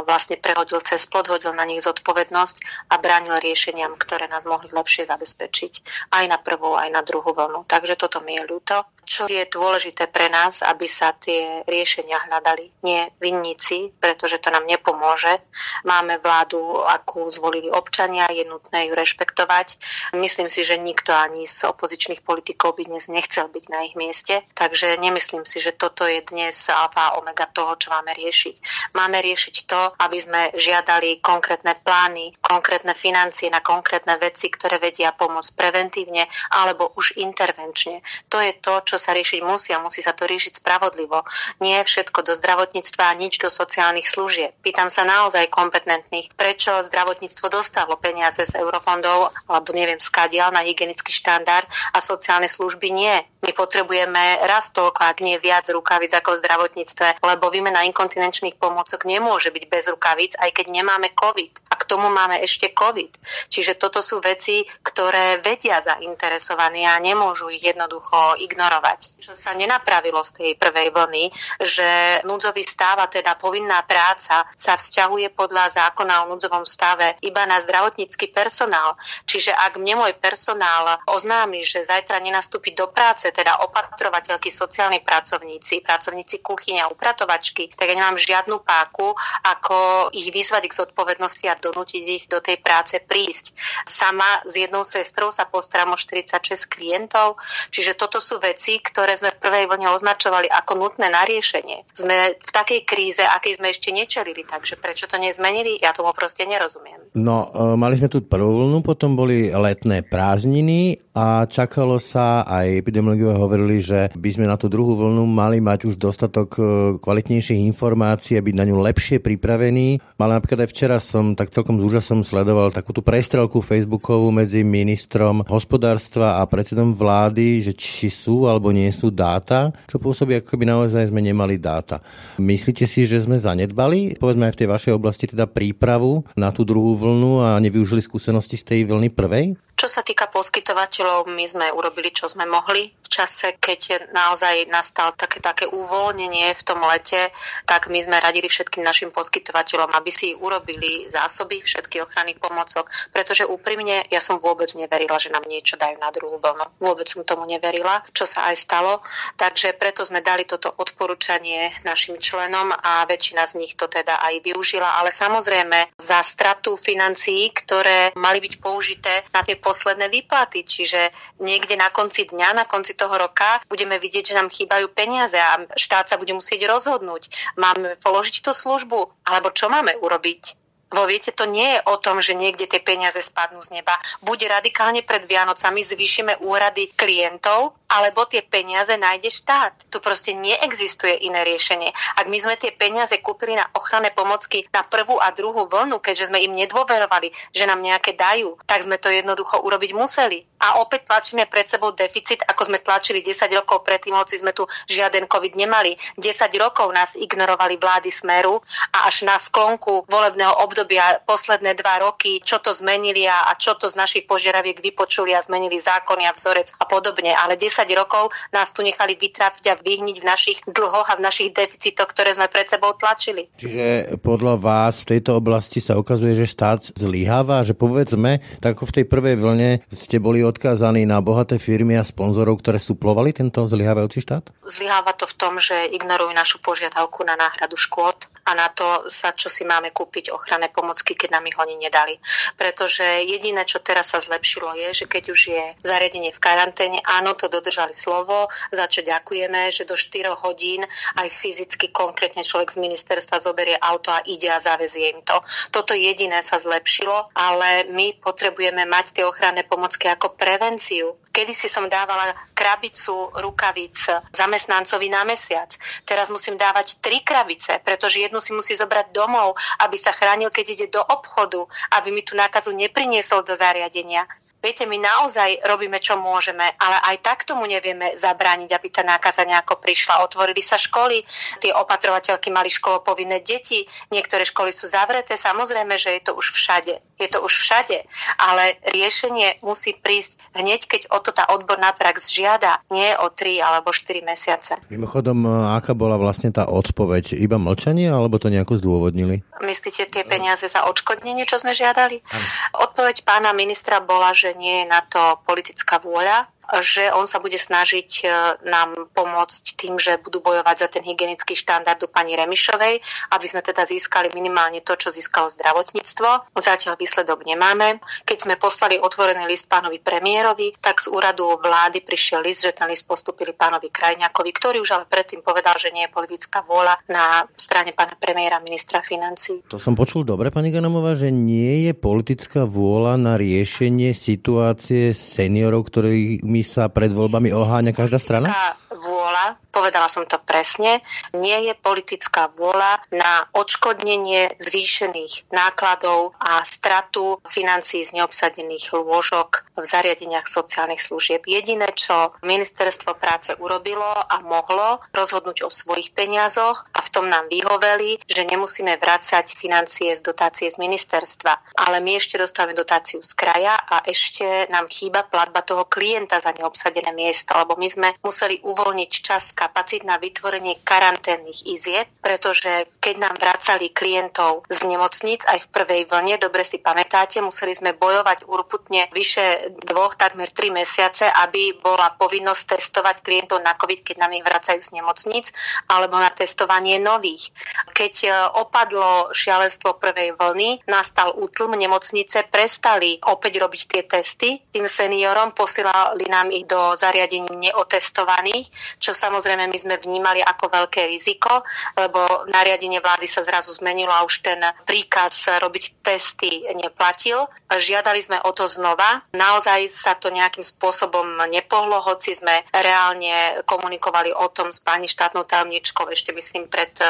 vlastne 0.05 0.37
prehodil 0.37 0.77
cez 0.85 1.09
plod, 1.09 1.25
hodil 1.25 1.57
na 1.57 1.65
nich 1.65 1.81
zodpovednosť 1.81 2.85
a 2.93 3.01
bránil 3.01 3.41
riešeniam, 3.41 3.97
ktoré 3.97 4.29
nás 4.29 4.45
mohli 4.45 4.69
lepšie 4.69 5.09
zabezpečiť 5.09 5.73
aj 6.13 6.25
na 6.29 6.37
prvú, 6.37 6.77
aj 6.77 6.85
na 6.93 7.01
druhú 7.01 7.33
vlnu. 7.33 7.65
Takže 7.65 7.97
toto 7.97 8.21
mi 8.21 8.37
je 8.37 8.45
ľúto 8.45 8.85
čo 9.09 9.25
je 9.25 9.41
dôležité 9.49 10.05
pre 10.05 10.29
nás, 10.29 10.61
aby 10.61 10.85
sa 10.85 11.17
tie 11.17 11.65
riešenia 11.65 12.29
hľadali. 12.29 12.69
Nie 12.85 13.09
vinníci, 13.17 13.89
pretože 13.97 14.37
to 14.37 14.53
nám 14.53 14.69
nepomôže. 14.69 15.41
Máme 15.81 16.21
vládu, 16.21 16.61
akú 16.85 17.25
zvolili 17.33 17.73
občania, 17.73 18.29
je 18.29 18.45
nutné 18.45 18.85
ju 18.85 18.93
rešpektovať. 18.93 19.81
Myslím 20.13 20.45
si, 20.45 20.61
že 20.61 20.77
nikto 20.77 21.09
ani 21.09 21.49
z 21.49 21.65
opozičných 21.65 22.21
politikov 22.21 22.77
by 22.77 22.85
dnes 22.85 23.09
nechcel 23.09 23.49
byť 23.49 23.65
na 23.73 23.89
ich 23.89 23.97
mieste, 23.97 24.45
takže 24.53 25.01
nemyslím 25.01 25.41
si, 25.41 25.57
že 25.57 25.73
toto 25.73 26.05
je 26.05 26.21
dnes 26.21 26.53
alfa 26.69 27.09
a 27.09 27.15
omega 27.17 27.49
toho, 27.49 27.73
čo 27.81 27.89
máme 27.89 28.13
riešiť. 28.13 28.61
Máme 28.93 29.17
riešiť 29.25 29.55
to, 29.65 29.81
aby 30.05 30.17
sme 30.21 30.41
žiadali 30.53 31.17
konkrétne 31.25 31.73
plány, 31.81 32.37
konkrétne 32.45 32.93
financie 32.93 33.49
na 33.49 33.65
konkrétne 33.65 34.21
veci, 34.21 34.53
ktoré 34.53 34.77
vedia 34.77 35.17
pomôcť 35.17 35.57
preventívne 35.57 36.29
alebo 36.53 36.93
už 36.93 37.17
intervenčne. 37.17 38.05
To 38.29 38.37
je 38.37 38.53
to, 38.61 38.85
čo 38.85 38.98
sa 38.99 39.15
riešiť 39.15 39.39
musí 39.41 39.71
a 39.71 39.79
musí 39.79 40.03
sa 40.03 40.11
to 40.11 40.27
riešiť 40.27 40.59
spravodlivo. 40.59 41.23
Nie 41.63 41.81
všetko 41.81 42.21
do 42.27 42.35
zdravotníctva 42.35 43.03
a 43.09 43.17
nič 43.17 43.39
do 43.39 43.47
sociálnych 43.47 44.05
služieb. 44.05 44.51
Pýtam 44.59 44.91
sa 44.91 45.07
naozaj 45.07 45.47
kompetentných, 45.47 46.35
prečo 46.35 46.83
zdravotníctvo 46.83 47.47
dostalo 47.47 47.95
peniaze 47.95 48.43
z 48.43 48.59
eurofondov 48.59 49.31
alebo 49.47 49.69
neviem 49.71 49.97
skadial 49.97 50.51
na 50.51 50.67
hygienický 50.67 51.15
štandard 51.15 51.65
a 51.95 52.03
sociálne 52.03 52.51
služby 52.51 52.91
nie. 52.91 53.15
My 53.39 53.55
potrebujeme 53.55 54.43
raz 54.43 54.75
toľko, 54.75 54.99
ak 54.99 55.23
nie 55.23 55.39
viac 55.39 55.63
rukavic 55.71 56.11
ako 56.11 56.35
v 56.35 56.41
zdravotníctve, 56.43 57.23
lebo 57.23 57.47
výmena 57.47 57.87
inkontinenčných 57.87 58.59
pomôcok 58.59 59.07
nemôže 59.07 59.47
byť 59.47 59.63
bez 59.71 59.87
rukavic, 59.87 60.35
aj 60.35 60.51
keď 60.51 60.65
nemáme 60.75 61.07
COVID. 61.15 61.71
A 61.71 61.78
tomu 61.89 62.13
máme 62.13 62.37
ešte 62.45 62.69
COVID. 62.69 63.17
Čiže 63.49 63.81
toto 63.81 64.05
sú 64.05 64.21
veci, 64.21 64.61
ktoré 64.85 65.41
vedia 65.41 65.81
zainteresovaní 65.81 66.85
a 66.85 67.01
nemôžu 67.01 67.49
ich 67.49 67.65
jednoducho 67.65 68.37
ignorovať. 68.37 69.17
Čo 69.17 69.33
sa 69.33 69.57
nenapravilo 69.57 70.21
z 70.21 70.31
tej 70.37 70.51
prvej 70.61 70.93
vlny, 70.93 71.33
že 71.65 72.21
núdzový 72.29 72.61
stav 72.61 73.01
teda 73.09 73.39
povinná 73.39 73.81
práca 73.87 74.43
sa 74.53 74.73
vzťahuje 74.75 75.31
podľa 75.33 75.71
zákona 75.71 76.27
o 76.27 76.29
núdzovom 76.35 76.67
stave 76.67 77.15
iba 77.23 77.47
na 77.47 77.63
zdravotnícky 77.63 78.29
personál. 78.29 78.93
Čiže 79.23 79.55
ak 79.55 79.79
mne 79.79 80.03
môj 80.03 80.13
personál 80.19 80.99
oznámi, 81.07 81.63
že 81.63 81.87
zajtra 81.87 82.19
nenastúpi 82.19 82.75
do 82.75 82.91
práce, 82.91 83.31
teda 83.31 83.63
opatrovateľky, 83.63 84.51
sociálni 84.51 84.99
pracovníci, 84.99 85.79
pracovníci 85.79 86.43
kuchyne 86.43 86.83
a 86.83 86.91
upratovačky, 86.91 87.71
tak 87.71 87.87
ja 87.87 87.95
nemám 87.95 88.19
žiadnu 88.19 88.59
páku, 88.61 89.15
ako 89.47 90.09
ich 90.11 90.27
vyzvať 90.29 90.67
k 90.67 90.77
zodpovednosti 90.83 91.45
a 91.47 91.55
donútiť 91.79 92.03
ich 92.11 92.25
do 92.27 92.43
tej 92.43 92.59
práce 92.59 92.99
prísť. 92.99 93.55
Sama 93.87 94.43
s 94.43 94.59
jednou 94.59 94.83
sestrou 94.83 95.31
sa 95.31 95.47
postaram 95.47 95.95
o 95.95 95.97
46 95.97 96.67
klientov, 96.67 97.39
čiže 97.71 97.95
toto 97.95 98.19
sú 98.19 98.35
veci, 98.43 98.83
ktoré 98.83 99.15
sme 99.15 99.31
v 99.31 99.39
prvej 99.39 99.65
vlne 99.71 99.95
označovali 99.95 100.51
ako 100.51 100.75
nutné 100.75 101.07
na 101.07 101.23
riešenie. 101.23 101.87
Sme 101.95 102.35
v 102.35 102.51
takej 102.51 102.83
kríze, 102.83 103.23
akej 103.23 103.63
sme 103.63 103.71
ešte 103.71 103.95
nečelili, 103.95 104.43
takže 104.43 104.75
prečo 104.75 105.07
to 105.07 105.15
nezmenili, 105.15 105.79
ja 105.79 105.95
tomu 105.95 106.11
proste 106.11 106.43
nerozumiem. 106.43 107.15
No, 107.15 107.47
e, 107.47 107.79
mali 107.79 107.95
sme 107.95 108.11
tu 108.11 108.19
prvú 108.19 108.67
vlnu, 108.67 108.83
potom 108.83 109.15
boli 109.15 109.47
letné 109.55 110.03
prázdniny 110.03 110.99
a 111.19 111.43
čakalo 111.51 111.99
sa, 111.99 112.47
aj 112.47 112.79
epidemiológovia 112.79 113.35
hovorili, 113.35 113.83
že 113.83 114.07
by 114.15 114.29
sme 114.31 114.45
na 114.47 114.55
tú 114.55 114.71
druhú 114.71 114.95
vlnu 114.95 115.27
mali 115.27 115.59
mať 115.59 115.83
už 115.83 115.99
dostatok 115.99 116.49
e, 116.55 116.61
kvalitnejších 116.95 117.59
informácií 117.67 118.39
a 118.39 118.45
byť 118.45 118.55
na 118.55 118.63
ňu 118.63 118.79
lepšie 118.79 119.19
pripravení. 119.19 119.99
Ale 120.15 120.39
napríklad 120.39 120.63
aj 120.63 120.71
včera 120.71 120.97
som 121.03 121.35
tak 121.35 121.51
celkom 121.51 121.68
s 121.77 121.83
úžasom 121.85 122.25
sledoval 122.25 122.73
takú 122.73 122.89
tú 122.89 123.05
prestrelku 123.05 123.61
facebookovú 123.61 124.33
medzi 124.33 124.65
ministrom 124.65 125.45
hospodárstva 125.45 126.41
a 126.41 126.47
predsedom 126.49 126.97
vlády, 126.97 127.61
že 127.61 127.77
či 127.77 128.09
sú 128.09 128.49
alebo 128.49 128.73
nie 128.73 128.89
sú 128.89 129.13
dáta, 129.13 129.69
čo 129.85 130.01
pôsobí 130.01 130.41
ako 130.41 130.57
keby 130.57 130.65
naozaj 130.65 131.13
sme 131.13 131.21
nemali 131.21 131.61
dáta. 131.61 132.01
Myslíte 132.41 132.89
si, 132.89 133.05
že 133.05 133.21
sme 133.21 133.37
zanedbali, 133.37 134.17
povedzme 134.17 134.49
aj 134.49 134.53
v 134.57 134.59
tej 134.65 134.69
vašej 134.73 134.93
oblasti, 134.97 135.29
teda 135.29 135.45
prípravu 135.45 136.25
na 136.33 136.49
tú 136.49 136.65
druhú 136.65 136.97
vlnu 136.97 137.45
a 137.45 137.61
nevyužili 137.61 138.01
skúsenosti 138.01 138.57
z 138.57 138.65
tej 138.65 138.79
vlny 138.89 139.13
prvej? 139.13 139.53
Čo 139.79 139.87
sa 139.87 140.03
týka 140.03 140.27
poskytovateľov, 140.27 141.31
my 141.31 141.45
sme 141.47 141.71
urobili, 141.71 142.11
čo 142.11 142.27
sme 142.27 142.43
mohli. 142.43 142.91
V 142.99 143.07
čase, 143.07 143.55
keď 143.55 144.11
naozaj 144.11 144.67
nastal 144.67 145.15
také, 145.15 145.39
také 145.39 145.71
uvoľnenie 145.71 146.51
v 146.51 146.65
tom 146.67 146.83
lete, 146.83 147.31
tak 147.63 147.87
my 147.87 147.95
sme 148.03 148.19
radili 148.19 148.51
všetkým 148.51 148.83
našim 148.83 149.07
poskytovateľom, 149.15 149.87
aby 149.95 150.11
si 150.11 150.35
urobili 150.35 151.07
zásoby 151.07 151.63
všetky 151.63 152.03
ochranných 152.03 152.43
pomocok, 152.43 152.91
pretože 153.15 153.47
úprimne 153.47 154.03
ja 154.11 154.19
som 154.19 154.35
vôbec 154.35 154.67
neverila, 154.75 155.15
že 155.15 155.31
nám 155.31 155.47
niečo 155.47 155.79
dajú 155.79 155.95
na 155.95 156.11
druhú 156.11 156.43
vlnu. 156.43 156.83
Vôbec 156.83 157.07
som 157.07 157.23
tomu 157.23 157.47
neverila, 157.47 158.03
čo 158.11 158.27
sa 158.27 158.51
aj 158.51 158.59
stalo. 158.59 158.99
Takže 159.39 159.79
preto 159.79 160.03
sme 160.03 160.19
dali 160.19 160.43
toto 160.43 160.75
odporúčanie 160.75 161.71
našim 161.87 162.19
členom 162.19 162.75
a 162.75 163.07
väčšina 163.07 163.47
z 163.47 163.63
nich 163.63 163.79
to 163.79 163.87
teda 163.87 164.19
aj 164.27 164.43
využila. 164.43 164.99
Ale 164.99 165.15
samozrejme 165.15 165.95
za 165.95 166.19
stratu 166.19 166.75
financií, 166.75 167.47
ktoré 167.55 168.11
mali 168.19 168.43
byť 168.43 168.53
použité 168.59 169.23
na 169.31 169.39
tie 169.39 169.55
posledné 169.69 170.09
výplaty, 170.09 170.65
čiže 170.65 171.13
niekde 171.37 171.77
na 171.77 171.93
konci 171.93 172.25
dňa, 172.25 172.57
na 172.57 172.65
konci 172.65 172.97
toho 172.97 173.13
roka 173.13 173.61
budeme 173.69 174.01
vidieť, 174.01 174.33
že 174.33 174.37
nám 174.41 174.49
chýbajú 174.49 174.89
peniaze 174.97 175.37
a 175.37 175.61
štát 175.77 176.09
sa 176.09 176.17
bude 176.17 176.33
musieť 176.33 176.65
rozhodnúť. 176.65 177.53
Máme 177.61 178.01
položiť 178.01 178.41
tú 178.41 178.51
službu, 178.57 179.29
alebo 179.29 179.53
čo 179.53 179.69
máme 179.69 179.93
urobiť? 180.01 180.57
Vo 180.89 181.05
viete, 181.05 181.29
to 181.29 181.45
nie 181.45 181.77
je 181.77 181.85
o 181.85 182.01
tom, 182.01 182.17
že 182.17 182.33
niekde 182.33 182.65
tie 182.65 182.81
peniaze 182.81 183.21
spadnú 183.21 183.61
z 183.61 183.77
neba. 183.77 183.93
Buď 184.25 184.49
radikálne 184.57 185.05
pred 185.05 185.21
Vianocami 185.29 185.85
zvýšime 185.85 186.41
úrady 186.41 186.89
klientov, 186.97 187.77
alebo 187.89 188.29
tie 188.29 188.45
peniaze 188.45 188.93
nájde 188.93 189.33
štát. 189.33 189.73
Tu 189.89 189.97
proste 189.97 190.37
neexistuje 190.37 191.25
iné 191.25 191.41
riešenie. 191.41 191.89
Ak 192.21 192.29
my 192.29 192.37
sme 192.37 192.55
tie 192.55 192.69
peniaze 192.69 193.17
kúpili 193.19 193.57
na 193.57 193.65
ochranné 193.73 194.13
pomocky 194.13 194.63
na 194.69 194.85
prvú 194.85 195.17
a 195.17 195.33
druhú 195.33 195.65
vlnu, 195.65 195.97
keďže 195.97 196.29
sme 196.29 196.45
im 196.45 196.53
nedôverovali, 196.53 197.33
že 197.49 197.65
nám 197.65 197.81
nejaké 197.81 198.13
dajú, 198.13 198.61
tak 198.69 198.85
sme 198.85 199.01
to 199.01 199.09
jednoducho 199.09 199.65
urobiť 199.65 199.91
museli. 199.97 200.45
A 200.59 200.83
opäť 200.83 201.07
tlačíme 201.09 201.47
pred 201.47 201.65
sebou 201.65 201.95
deficit, 201.95 202.43
ako 202.43 202.67
sme 202.67 202.83
tlačili 202.83 203.23
10 203.23 203.47
rokov 203.55 203.81
predtým, 203.81 204.13
hoci 204.13 204.37
sme 204.37 204.51
tu 204.51 204.67
žiaden 204.91 205.25
COVID 205.25 205.55
nemali. 205.55 205.95
10 206.19 206.29
rokov 206.59 206.91
nás 206.91 207.15
ignorovali 207.15 207.79
vlády 207.79 208.11
Smeru 208.11 208.59
a 208.91 209.07
až 209.07 209.23
na 209.23 209.39
sklonku 209.39 210.03
volebného 210.11 210.59
obdobia 210.61 211.23
posledné 211.23 211.79
dva 211.79 212.03
roky, 212.03 212.43
čo 212.43 212.59
to 212.59 212.75
zmenili 212.75 213.23
a, 213.23 213.47
a 213.47 213.55
čo 213.55 213.79
to 213.79 213.87
z 213.87 213.95
našich 213.95 214.27
požiadaviek 214.27 214.83
vypočuli 214.83 215.31
a 215.31 215.39
zmenili 215.39 215.79
zákony 215.79 216.27
a 216.27 216.35
vzorec 216.35 216.75
a 216.75 216.85
podobne. 216.85 217.31
Ale 217.31 217.55
10 217.55 217.78
10 217.79 217.95
rokov 217.95 218.35
nás 218.51 218.75
tu 218.75 218.83
nechali 218.83 219.15
vytrapiť 219.15 219.65
a 219.71 219.79
vyhniť 219.79 220.17
v 220.19 220.25
našich 220.27 220.59
dlhoch 220.67 221.07
a 221.07 221.15
v 221.15 221.23
našich 221.23 221.55
deficitoch, 221.55 222.11
ktoré 222.11 222.35
sme 222.35 222.51
pred 222.51 222.67
sebou 222.67 222.91
tlačili. 222.99 223.47
Čiže 223.55 224.19
podľa 224.19 224.59
vás 224.59 225.07
v 225.07 225.15
tejto 225.15 225.39
oblasti 225.39 225.79
sa 225.79 225.95
ukazuje, 225.95 226.35
že 226.35 226.51
štát 226.51 226.99
zlyháva, 226.99 227.63
že 227.63 227.71
povedzme, 227.71 228.43
tak 228.59 228.75
ako 228.75 228.91
v 228.91 228.95
tej 228.99 229.05
prvej 229.07 229.35
vlne 229.39 229.69
ste 229.87 230.19
boli 230.19 230.43
odkázaní 230.43 231.07
na 231.07 231.23
bohaté 231.23 231.55
firmy 231.55 231.95
a 231.95 232.03
sponzorov, 232.03 232.59
ktoré 232.59 232.81
suplovali 232.81 233.31
tento 233.31 233.63
zlyhávajúci 233.63 234.19
štát? 234.19 234.51
Zlyháva 234.67 235.15
to 235.15 235.23
v 235.23 235.35
tom, 235.39 235.55
že 235.55 235.75
ignorujú 235.95 236.35
našu 236.35 236.59
požiadavku 236.59 237.23
na 237.23 237.39
náhradu 237.39 237.79
škôd 237.79 238.27
a 238.49 238.57
na 238.57 238.73
to, 238.73 239.05
sa 239.13 239.29
čo 239.29 239.45
si 239.45 239.61
máme 239.61 239.93
kúpiť 239.93 240.33
ochranné 240.33 240.73
pomocky, 240.73 241.13
keď 241.13 241.37
nám 241.37 241.45
ich 241.45 241.57
oni 241.61 241.77
nedali. 241.77 242.17
Pretože 242.57 243.05
jediné, 243.29 243.61
čo 243.69 243.85
teraz 243.85 244.09
sa 244.11 244.17
zlepšilo, 244.17 244.73
je, 244.73 244.89
že 244.91 245.05
keď 245.05 245.23
už 245.29 245.41
je 245.53 245.63
zariadenie 245.85 246.33
v 246.33 246.41
karanténe, 246.41 246.97
áno, 247.05 247.37
to 247.37 247.45
dodržali 247.45 247.93
slovo, 247.93 248.49
za 248.73 248.89
čo 248.89 249.05
ďakujeme, 249.05 249.69
že 249.69 249.85
do 249.85 249.93
4 249.93 250.33
hodín 250.41 250.81
aj 251.21 251.29
fyzicky 251.29 251.93
konkrétne 251.93 252.41
človek 252.41 252.73
z 252.73 252.81
ministerstva 252.81 253.37
zoberie 253.37 253.77
auto 253.77 254.09
a 254.09 254.25
ide 254.25 254.49
a 254.49 254.57
zavezie 254.57 255.13
im 255.13 255.21
to. 255.21 255.37
Toto 255.69 255.93
jediné 255.93 256.41
sa 256.41 256.57
zlepšilo, 256.57 257.29
ale 257.37 257.85
my 257.93 258.17
potrebujeme 258.17 258.89
mať 258.89 259.21
tie 259.21 259.23
ochranné 259.27 259.61
pomocky 259.69 260.09
ako 260.09 260.33
prevenciu. 260.33 261.13
Kedy 261.29 261.53
si 261.53 261.69
som 261.69 261.85
dávala 261.85 262.33
krabicu 262.57 263.29
rukavic 263.37 263.95
zamestnancovi 264.33 265.07
na 265.13 265.23
mesiac. 265.23 265.69
Teraz 266.03 266.33
musím 266.33 266.57
dávať 266.57 266.99
tri 266.99 267.21
krabice, 267.21 267.79
pretože 267.85 268.19
jednu 268.25 268.41
si 268.41 268.51
musí 268.51 268.73
zobrať 268.75 269.13
domov, 269.13 269.53
aby 269.85 269.95
sa 269.95 270.11
chránil, 270.11 270.49
keď 270.49 270.65
ide 270.73 270.87
do 270.89 271.01
obchodu, 271.05 271.63
aby 272.01 272.09
mi 272.11 272.25
tú 272.25 272.33
nákazu 272.33 272.73
nepriniesol 272.73 273.45
do 273.45 273.53
zariadenia. 273.53 274.25
Viete, 274.59 274.83
my 274.83 274.99
naozaj 274.99 275.63
robíme, 275.63 276.03
čo 276.03 276.19
môžeme, 276.19 276.67
ale 276.75 276.99
aj 277.15 277.23
tak 277.23 277.47
tomu 277.47 277.63
nevieme 277.63 278.11
zabrániť, 278.19 278.69
aby 278.75 278.87
tá 278.91 279.07
nákaza 279.07 279.47
nejako 279.47 279.79
prišla. 279.79 280.19
Otvorili 280.27 280.59
sa 280.59 280.75
školy, 280.75 281.23
tie 281.63 281.71
opatrovateľky 281.71 282.51
mali 282.51 282.67
školopovinné 282.67 283.39
deti, 283.39 283.87
niektoré 284.11 284.43
školy 284.43 284.75
sú 284.75 284.91
zavreté, 284.91 285.39
samozrejme, 285.39 285.95
že 285.95 286.19
je 286.19 286.21
to 286.27 286.31
už 286.35 286.51
všade. 286.51 286.99
Je 287.19 287.27
to 287.31 287.39
už 287.43 287.51
všade, 287.51 288.03
ale 288.39 288.79
riešenie 288.95 289.63
musí 289.63 289.95
prísť 289.95 290.39
hneď, 290.55 290.87
keď 290.87 291.01
o 291.11 291.19
to 291.23 291.35
tá 291.35 291.47
odborná 291.51 291.91
prax 291.95 292.31
žiada, 292.31 292.79
nie 292.91 293.11
o 293.19 293.27
3 293.31 293.59
alebo 293.63 293.91
4 293.91 294.23
mesiace. 294.23 294.75
Mimochodom, 294.87 295.43
aká 295.75 295.95
bola 295.95 296.15
vlastne 296.15 296.51
tá 296.51 296.67
odpoveď? 296.67 297.35
Iba 297.35 297.59
mlčanie, 297.59 298.07
alebo 298.07 298.39
to 298.39 298.47
nejako 298.51 298.79
zdôvodnili? 298.79 299.43
Myslíte 299.59 300.07
tie 300.07 300.23
peniaze 300.23 300.67
za 300.67 300.87
odškodnenie, 300.87 301.43
čo 301.43 301.59
sme 301.59 301.75
žiadali? 301.75 302.19
Ano. 302.19 302.47
Odpoveď 302.89 303.27
pána 303.27 303.51
ministra 303.51 303.99
bola, 303.99 304.31
že 304.31 304.55
nie 304.55 304.83
je 304.83 304.91
na 304.91 305.03
to 305.03 305.39
politická 305.43 305.99
vôľa 305.99 306.47
že 306.81 307.09
on 307.13 307.25
sa 307.25 307.41
bude 307.41 307.57
snažiť 307.57 308.09
e, 308.21 308.27
nám 308.69 309.09
pomôcť 309.17 309.63
tým, 309.75 309.97
že 309.97 310.21
budú 310.21 310.39
bojovať 310.45 310.75
za 310.77 310.87
ten 310.87 311.03
hygienický 311.03 311.57
štandard 311.57 311.97
u 312.05 312.07
pani 312.09 312.37
Remišovej, 312.37 313.01
aby 313.33 313.45
sme 313.49 313.65
teda 313.65 313.89
získali 313.89 314.29
minimálne 314.37 314.85
to, 314.85 314.93
čo 314.93 315.09
získalo 315.09 315.49
zdravotníctvo. 315.49 316.53
Zatiaľ 316.59 316.95
výsledok 316.99 317.43
nemáme. 317.47 318.01
Keď 318.25 318.37
sme 318.45 318.55
poslali 318.61 319.01
otvorený 319.01 319.49
list 319.49 319.65
pánovi 319.65 319.97
premiérovi, 319.99 320.77
tak 320.77 321.01
z 321.01 321.09
úradu 321.09 321.57
vlády 321.57 322.05
prišiel 322.05 322.45
list, 322.45 322.63
že 322.65 322.77
ten 322.77 322.87
list 322.89 323.09
postupili 323.09 323.51
pánovi 323.57 323.89
Krajňakovi, 323.89 324.51
ktorý 324.53 324.77
už 324.83 324.91
ale 324.93 325.05
predtým 325.09 325.41
povedal, 325.41 325.73
že 325.75 325.89
nie 325.89 326.05
je 326.05 326.13
politická 326.13 326.61
vôľa 326.61 327.01
na 327.09 327.49
strane 327.57 327.91
pána 327.97 328.13
premiéra 328.19 328.61
ministra 328.61 329.01
financí. 329.01 329.65
To 329.73 329.81
som 329.81 329.97
počul 329.97 330.27
dobre, 330.27 330.53
pani 330.53 330.69
Ganamová, 330.69 331.17
že 331.17 331.33
nie 331.33 331.89
je 331.89 331.93
politická 331.97 332.69
vôľa 332.69 333.17
na 333.17 333.33
riešenie 333.39 334.13
situácie 334.13 335.15
seniorov, 335.15 335.89
ktorí 335.89 336.43
my 336.59 336.63
sa 336.67 336.91
pred 336.91 337.15
voľbami 337.15 337.55
oháňa 337.55 337.95
každá 337.95 338.19
strana? 338.19 338.51
vôľa, 338.99 339.55
povedala 339.71 340.11
som 340.11 340.27
to 340.27 340.35
presne, 340.43 340.99
nie 341.31 341.71
je 341.71 341.73
politická 341.79 342.51
vôľa 342.51 342.99
na 343.15 343.47
odškodnenie 343.55 344.59
zvýšených 344.59 345.49
nákladov 345.55 346.35
a 346.37 346.61
stratu 346.67 347.39
financií 347.47 348.03
z 348.03 348.19
neobsadených 348.19 348.91
lôžok 348.91 349.71
v 349.79 349.83
zariadeniach 349.87 350.45
sociálnych 350.45 350.99
služieb. 350.99 351.47
Jediné, 351.47 351.87
čo 351.95 352.35
ministerstvo 352.43 353.15
práce 353.15 353.55
urobilo 353.55 354.05
a 354.05 354.43
mohlo 354.43 354.99
rozhodnúť 355.15 355.63
o 355.63 355.71
svojich 355.71 356.11
peniazoch 356.11 356.83
a 356.91 356.99
v 356.99 357.09
tom 357.13 357.31
nám 357.31 357.47
vyhoveli, 357.47 358.19
že 358.27 358.43
nemusíme 358.43 358.99
vrácať 358.99 359.55
financie 359.55 360.11
z 360.11 360.21
dotácie 360.21 360.67
z 360.67 360.75
ministerstva. 360.81 361.79
Ale 361.87 362.03
my 362.03 362.19
ešte 362.19 362.35
dostávame 362.35 362.75
dotáciu 362.75 363.23
z 363.23 363.31
kraja 363.31 363.79
a 363.79 364.03
ešte 364.03 364.67
nám 364.73 364.91
chýba 364.91 365.23
platba 365.23 365.63
toho 365.63 365.87
klienta 365.87 366.43
za 366.43 366.48
neobsadené 366.55 367.11
miesto, 367.13 367.53
lebo 367.55 367.75
my 367.75 367.87
sme 367.89 368.09
museli 368.23 368.61
uvoľniť 368.63 369.11
čas, 369.11 369.51
kapacít 369.53 370.05
na 370.05 370.17
vytvorenie 370.21 370.81
karanténnych 370.81 371.67
izieb, 371.67 372.07
pretože 372.21 372.89
keď 372.99 373.15
nám 373.19 373.35
vracali 373.37 373.91
klientov 373.91 374.67
z 374.69 374.87
nemocníc 374.87 375.43
aj 375.47 375.65
v 375.65 375.71
prvej 375.71 376.01
vlne, 376.07 376.39
dobre 376.39 376.63
si 376.63 376.79
pamätáte, 376.79 377.43
museli 377.43 377.73
sme 377.75 377.97
bojovať 377.97 378.45
urputne 378.45 379.07
vyše 379.11 379.75
dvoch, 379.83 380.15
takmer 380.15 380.51
tri 380.51 380.69
mesiace, 380.71 381.27
aby 381.27 381.79
bola 381.79 382.13
povinnosť 382.15 382.77
testovať 382.77 383.21
klientov 383.23 383.59
na 383.63 383.75
COVID, 383.75 384.03
keď 384.03 384.15
nám 384.19 384.35
ich 384.35 384.45
vracajú 384.45 384.79
z 384.79 384.95
nemocníc, 384.95 385.51
alebo 385.87 386.19
na 386.19 386.29
testovanie 386.31 386.99
nových. 386.99 387.51
Keď 387.93 388.13
e, 388.23 388.29
opadlo 388.59 389.31
šialenstvo 389.31 389.97
prvej 389.97 390.35
vlny, 390.35 390.85
nastal 390.87 391.35
útlm, 391.35 391.75
nemocnice 391.79 392.47
prestali 392.47 393.19
opäť 393.25 393.61
robiť 393.61 393.81
tie 393.87 394.01
testy 394.05 394.59
tým 394.71 394.85
seniorom, 394.85 395.51
posielali 395.55 396.27
nám 396.39 396.55
ich 396.55 396.63
do 396.63 396.95
zariadení 396.95 397.51
neotestovaných, 397.51 398.71
čo 399.03 399.11
samozrejme 399.11 399.67
my 399.67 399.77
sme 399.77 399.95
vnímali 399.99 400.39
ako 400.39 400.71
veľké 400.71 401.03
riziko, 401.11 401.67
lebo 401.99 402.47
nariadenie 402.47 403.03
vlády 403.03 403.27
sa 403.27 403.43
zrazu 403.43 403.75
zmenilo 403.75 404.15
a 404.15 404.23
už 404.23 404.39
ten 404.39 404.63
príkaz 404.87 405.51
robiť 405.59 405.99
testy 405.99 406.63
neplatil. 406.79 407.43
Žiadali 407.69 408.19
sme 408.23 408.37
o 408.47 408.51
to 408.55 408.65
znova. 408.65 409.21
Naozaj 409.35 409.91
sa 409.91 410.15
to 410.15 410.31
nejakým 410.31 410.63
spôsobom 410.63 411.43
nepohlo, 411.51 412.01
hoci 412.01 412.33
sme 412.33 412.63
reálne 412.71 413.61
komunikovali 413.67 414.31
o 414.33 414.47
tom 414.49 414.71
s 414.71 414.79
pani 414.79 415.05
štátnou 415.05 415.43
tajomničkou 415.43 416.09
ešte 416.09 416.31
myslím 416.33 416.65
pred 416.71 416.89
e, 417.01 417.05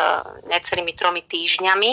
necelými 0.52 0.92
tromi 0.98 1.24
týždňami. 1.24 1.92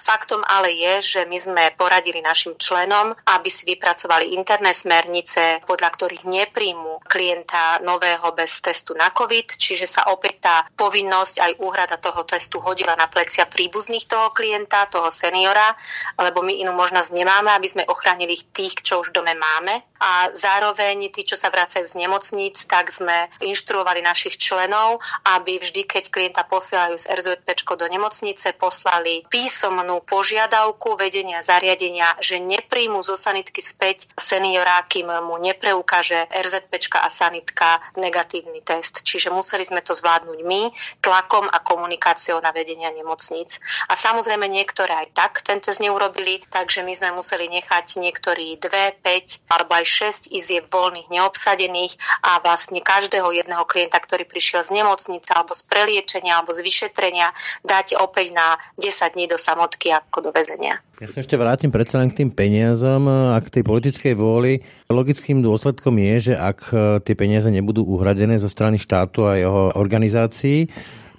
Faktom 0.00 0.44
ale 0.44 0.74
je, 0.74 0.94
že 1.16 1.20
my 1.24 1.38
sme 1.38 1.64
poradili 1.78 2.20
našim 2.20 2.58
členom, 2.58 3.16
aby 3.24 3.48
si 3.48 3.64
vypracovali 3.64 4.36
interné 4.36 4.76
smernice, 4.76 5.64
podľa 5.64 5.88
ktorých 5.94 6.24
nepríjmu 6.64 7.04
klienta 7.04 7.84
nového 7.84 8.32
bez 8.32 8.64
testu 8.64 8.96
na 8.96 9.12
COVID, 9.12 9.60
čiže 9.60 9.84
sa 9.84 10.08
opäť 10.08 10.48
tá 10.48 10.56
povinnosť 10.72 11.36
aj 11.44 11.52
úhrada 11.60 12.00
toho 12.00 12.24
testu 12.24 12.56
hodila 12.56 12.96
na 12.96 13.04
plecia 13.04 13.44
príbuzných 13.44 14.08
toho 14.08 14.32
klienta, 14.32 14.88
toho 14.88 15.12
seniora, 15.12 15.76
lebo 16.16 16.40
my 16.40 16.64
inú 16.64 16.72
možnosť 16.72 17.12
nemáme, 17.12 17.52
aby 17.52 17.68
sme 17.68 17.84
ochránili 17.84 18.40
tých, 18.56 18.80
čo 18.80 19.04
už 19.04 19.12
v 19.12 19.20
dome 19.20 19.34
máme. 19.36 19.84
A 20.00 20.28
zároveň 20.36 21.08
tí, 21.08 21.24
čo 21.24 21.36
sa 21.36 21.48
vracajú 21.48 21.84
z 21.88 21.96
nemocníc, 21.96 22.68
tak 22.68 22.92
sme 22.92 23.28
inštruovali 23.40 24.04
našich 24.04 24.36
členov, 24.36 25.00
aby 25.36 25.56
vždy, 25.56 25.84
keď 25.88 26.04
klienta 26.12 26.42
posielajú 26.44 26.96
z 27.00 27.08
RZP 27.08 27.76
do 27.76 27.88
nemocnice, 27.88 28.52
poslali 28.56 29.24
písomnú 29.32 30.04
požiadavku 30.04 31.00
vedenia 31.00 31.40
zariadenia, 31.40 32.20
že 32.20 32.36
nepríjmu 32.36 33.00
zo 33.00 33.16
sanitky 33.16 33.64
späť 33.64 34.12
seniora, 34.16 34.84
kým 34.84 35.08
mu 35.24 35.40
nepreukáže 35.40 36.28
RZP 36.44 37.00
a 37.00 37.08
sanitka 37.08 37.80
negatívny 37.96 38.60
test. 38.60 39.00
Čiže 39.00 39.32
museli 39.32 39.64
sme 39.64 39.80
to 39.80 39.96
zvládnuť 39.96 40.38
my 40.44 40.68
tlakom 41.00 41.48
a 41.48 41.64
komunikáciou 41.64 42.38
na 42.44 42.52
vedenia 42.52 42.92
nemocníc. 42.92 43.64
A 43.88 43.96
samozrejme 43.96 44.44
niektoré 44.44 44.92
aj 44.92 45.08
tak 45.16 45.32
ten 45.40 45.58
test 45.64 45.80
neurobili, 45.80 46.44
takže 46.52 46.84
my 46.84 46.92
sme 46.92 47.16
museli 47.16 47.48
nechať 47.48 47.96
niektorí 47.96 48.60
2, 48.60 49.00
5 49.00 49.48
alebo 49.48 49.72
aj 49.80 49.84
6 50.28 50.36
izieb 50.36 50.68
voľných 50.68 51.08
neobsadených 51.08 51.96
a 52.26 52.44
vlastne 52.44 52.84
každého 52.84 53.32
jedného 53.32 53.64
klienta, 53.64 53.96
ktorý 53.96 54.28
prišiel 54.28 54.60
z 54.66 54.76
nemocnice 54.82 55.32
alebo 55.32 55.56
z 55.56 55.62
preliečenia 55.64 56.36
alebo 56.36 56.52
z 56.52 56.60
vyšetrenia, 56.60 57.32
dať 57.64 57.96
opäť 57.96 58.36
na 58.36 58.60
10 58.76 59.14
dní 59.14 59.30
do 59.30 59.38
samotky 59.40 59.94
ako 59.94 60.28
do 60.28 60.30
väzenia. 60.34 60.82
Ja 61.02 61.10
sa 61.10 61.26
ešte 61.26 61.34
vrátim 61.34 61.74
predsa 61.74 61.98
len 61.98 62.06
k 62.06 62.22
tým 62.22 62.30
peniazom 62.30 63.10
a 63.10 63.38
k 63.42 63.50
tej 63.50 63.66
politickej 63.66 64.14
vôli. 64.14 64.62
Logickým 64.92 65.40
dôsledkom 65.40 65.96
je, 65.96 66.32
že 66.32 66.34
ak 66.36 66.58
tie 67.02 67.14
peniaze 67.16 67.48
nebudú 67.48 67.82
uhradené 67.88 68.36
zo 68.36 68.52
strany 68.52 68.76
štátu 68.76 69.24
a 69.24 69.40
jeho 69.40 69.74
organizácií, 69.74 70.68